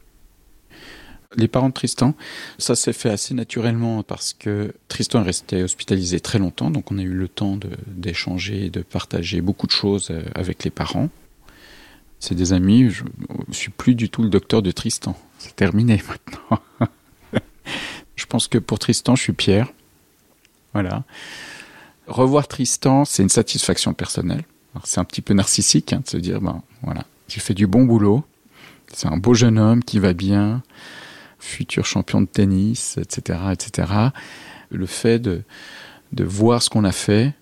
Les 1.37 1.47
parents 1.47 1.69
de 1.69 1.73
Tristan, 1.73 2.15
ça 2.57 2.75
s'est 2.75 2.93
fait 2.93 3.09
assez 3.09 3.33
naturellement 3.33 4.03
parce 4.03 4.33
que 4.33 4.73
Tristan 4.87 5.21
est 5.21 5.25
resté 5.25 5.63
hospitalisé 5.63 6.19
très 6.19 6.39
longtemps, 6.39 6.71
donc 6.71 6.91
on 6.91 6.97
a 6.97 7.01
eu 7.01 7.13
le 7.13 7.27
temps 7.27 7.59
d'échanger 7.87 8.67
et 8.67 8.69
de 8.69 8.81
partager 8.81 9.41
beaucoup 9.41 9.67
de 9.67 9.71
choses 9.71 10.09
euh, 10.11 10.23
avec 10.33 10.63
les 10.63 10.71
parents. 10.71 11.09
C'est 12.19 12.35
des 12.35 12.53
amis, 12.53 12.89
je 12.89 13.03
ne 13.47 13.53
suis 13.53 13.71
plus 13.71 13.95
du 13.95 14.09
tout 14.09 14.23
le 14.23 14.29
docteur 14.29 14.61
de 14.61 14.71
Tristan. 14.71 15.17
C'est 15.37 15.55
terminé 15.55 16.01
maintenant. 16.07 16.61
je 18.15 18.25
pense 18.25 18.47
que 18.47 18.57
pour 18.57 18.79
Tristan, 18.79 19.15
je 19.15 19.23
suis 19.23 19.33
Pierre. 19.33 19.73
Voilà. 20.73 21.03
Revoir 22.07 22.47
Tristan, 22.47 23.03
c'est 23.03 23.23
une 23.23 23.29
satisfaction 23.29 23.93
personnelle. 23.93 24.43
C'est 24.83 24.99
un 24.99 25.05
petit 25.05 25.21
peu 25.21 25.33
narcissique 25.33 25.93
hein, 25.93 26.01
de 26.03 26.09
se 26.09 26.17
dire, 26.17 26.41
ben 26.41 26.61
voilà, 26.83 27.05
j'ai 27.27 27.39
fait 27.39 27.53
du 27.53 27.67
bon 27.67 27.83
boulot. 27.83 28.23
C'est 28.93 29.07
un 29.07 29.17
beau 29.17 29.33
jeune 29.33 29.57
homme 29.57 29.83
qui 29.83 29.99
va 29.99 30.13
bien 30.13 30.61
futur 31.39 31.85
champion 31.85 32.21
de 32.21 32.27
tennis, 32.27 32.97
etc., 32.97 33.39
etc. 33.51 33.91
Le 34.69 34.85
fait 34.85 35.19
de, 35.19 35.43
de 36.11 36.23
voir 36.23 36.61
ce 36.61 36.69
qu'on 36.69 36.83
a 36.83 36.91
fait, 36.91 37.33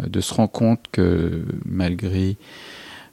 euh, 0.00 0.06
de 0.06 0.20
se 0.20 0.34
rendre 0.34 0.50
compte 0.50 0.84
que 0.90 1.44
malgré 1.64 2.36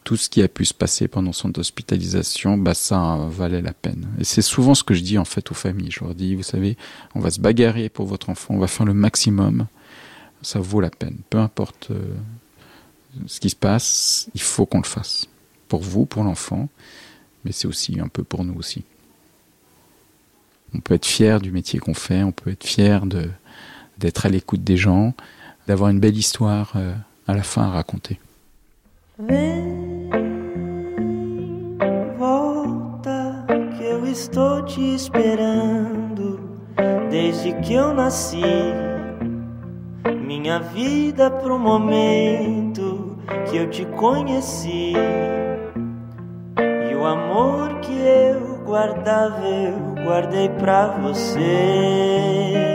tout 0.03 0.17
ce 0.17 0.29
qui 0.29 0.41
a 0.41 0.47
pu 0.47 0.65
se 0.65 0.73
passer 0.73 1.07
pendant 1.07 1.31
son 1.31 1.57
hospitalisation, 1.57 2.57
bah 2.57 2.73
ça 2.73 3.19
valait 3.29 3.61
la 3.61 3.73
peine. 3.73 4.07
Et 4.19 4.23
c'est 4.23 4.41
souvent 4.41 4.75
ce 4.75 4.83
que 4.83 4.93
je 4.93 5.01
dis 5.01 5.17
en 5.17 5.25
fait 5.25 5.49
aux 5.51 5.55
familles. 5.55 5.91
Je 5.91 6.03
leur 6.03 6.13
dis, 6.13 6.35
vous 6.35 6.43
savez, 6.43 6.77
on 7.15 7.19
va 7.19 7.31
se 7.31 7.39
bagarrer 7.39 7.89
pour 7.89 8.05
votre 8.05 8.29
enfant, 8.29 8.55
on 8.55 8.59
va 8.59 8.67
faire 8.67 8.85
le 8.85 8.93
maximum. 8.93 9.67
Ça 10.41 10.59
vaut 10.59 10.81
la 10.81 10.89
peine. 10.89 11.19
Peu 11.29 11.37
importe 11.37 11.87
euh, 11.91 12.15
ce 13.27 13.39
qui 13.39 13.49
se 13.49 13.55
passe, 13.55 14.29
il 14.33 14.41
faut 14.41 14.65
qu'on 14.65 14.79
le 14.79 14.85
fasse. 14.85 15.27
Pour 15.67 15.81
vous, 15.81 16.05
pour 16.05 16.23
l'enfant, 16.23 16.69
mais 17.43 17.51
c'est 17.51 17.67
aussi 17.67 17.99
un 17.99 18.07
peu 18.07 18.23
pour 18.23 18.43
nous 18.43 18.55
aussi. 18.55 18.83
On 20.75 20.79
peut 20.79 20.95
être 20.95 21.05
fier 21.05 21.39
du 21.39 21.51
métier 21.51 21.79
qu'on 21.79 21.93
fait, 21.93 22.23
on 22.23 22.31
peut 22.31 22.51
être 22.51 22.65
fier 22.65 23.05
d'être 23.97 24.25
à 24.25 24.29
l'écoute 24.29 24.63
des 24.63 24.77
gens, 24.77 25.13
d'avoir 25.67 25.89
une 25.89 25.99
belle 25.99 26.17
histoire 26.17 26.73
euh, 26.75 26.93
à 27.27 27.33
la 27.33 27.43
fin 27.43 27.63
à 27.63 27.69
raconter. 27.69 28.19
Eu 34.03 34.11
estou 34.13 34.61
te 34.63 34.95
esperando 34.95 36.39
desde 37.09 37.51
que 37.61 37.73
eu 37.73 37.93
nasci. 37.93 38.41
Minha 40.27 40.59
vida 40.59 41.31
momento 41.57 42.82
que 43.49 43.57
eu 43.57 43.69
te 43.69 43.85
conheci. 43.85 44.93
E 46.89 46.95
o 46.95 47.05
amor 47.05 47.79
que 47.79 47.93
eu 47.93 48.57
guardava, 48.65 49.45
eu 49.45 50.03
guardei 50.03 50.49
pra 50.49 50.87
você. 50.87 52.73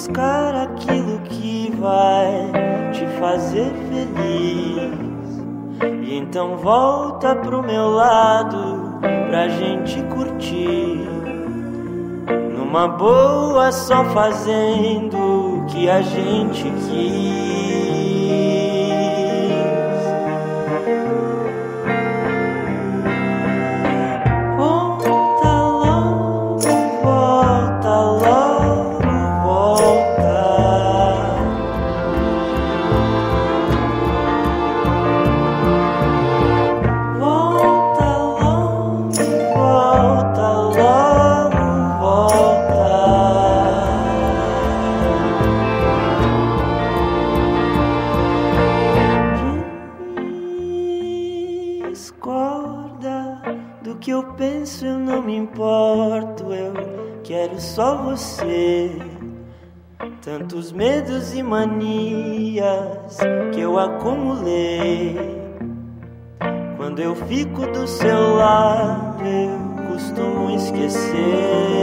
buscar 0.00 0.54
aquilo 0.54 1.20
que 1.20 1.72
vai 1.78 2.50
te 2.92 3.06
fazer 3.18 3.70
feliz. 3.88 4.98
E 6.02 6.16
então 6.16 6.56
volta 6.56 7.34
pro 7.36 7.62
meu 7.62 7.90
lado 7.90 8.69
pra 9.30 9.48
gente 9.48 10.02
curtir. 10.12 11.08
Numa 12.52 12.88
boa, 12.88 13.70
só 13.70 14.04
fazendo 14.06 15.16
o 15.16 15.66
que 15.66 15.88
a 15.88 16.02
gente 16.02 16.64
quis. 16.64 17.79
E 61.40 61.42
manias 61.42 63.18
que 63.52 63.60
eu 63.60 63.78
acumulei. 63.78 65.16
Quando 66.76 67.00
eu 67.00 67.14
fico 67.14 67.66
do 67.66 67.86
seu 67.86 68.36
lado, 68.36 69.24
eu 69.24 69.92
costumo 69.92 70.50
esquecer. 70.50 71.80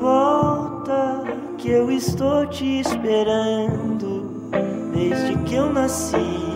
volta 0.00 1.24
que 1.58 1.70
eu 1.70 1.90
estou 1.90 2.46
te 2.46 2.80
esperando 2.80 4.48
desde 4.94 5.36
que 5.44 5.56
eu 5.56 5.70
nasci 5.70 6.47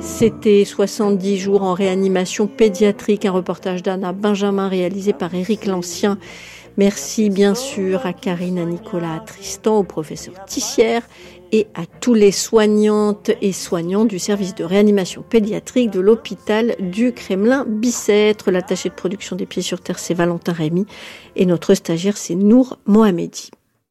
C'était 0.00 0.64
70 0.64 1.38
jours 1.38 1.62
en 1.62 1.74
réanimation 1.74 2.46
pédiatrique, 2.46 3.24
un 3.24 3.32
reportage 3.32 3.82
d'Anna 3.82 4.12
Benjamin 4.12 4.68
réalisé 4.68 5.12
par 5.12 5.34
Éric 5.34 5.66
Lancien. 5.66 6.18
Merci 6.76 7.30
bien 7.30 7.54
sûr 7.54 8.06
à 8.06 8.12
Karine, 8.12 8.58
à 8.58 8.64
Nicolas, 8.64 9.16
à 9.16 9.20
Tristan, 9.20 9.78
au 9.78 9.82
professeur 9.82 10.34
Tissière 10.46 11.02
et 11.52 11.66
à 11.74 11.84
tous 12.00 12.14
les 12.14 12.32
soignantes 12.32 13.30
et 13.42 13.52
soignants 13.52 14.04
du 14.04 14.18
service 14.18 14.54
de 14.54 14.64
réanimation 14.64 15.22
pédiatrique 15.28 15.90
de 15.90 16.00
l'hôpital 16.00 16.76
du 16.78 17.12
Kremlin-Bicêtre. 17.12 18.50
L'attaché 18.50 18.88
de 18.88 18.94
production 18.94 19.34
des 19.36 19.46
Pieds 19.46 19.62
sur 19.62 19.80
Terre, 19.80 19.98
c'est 19.98 20.14
Valentin 20.14 20.52
Rémy 20.52 20.86
et 21.36 21.46
notre 21.46 21.74
stagiaire, 21.74 22.16
c'est 22.16 22.36
Nour 22.36 22.78
Mohamedi. 22.86 23.50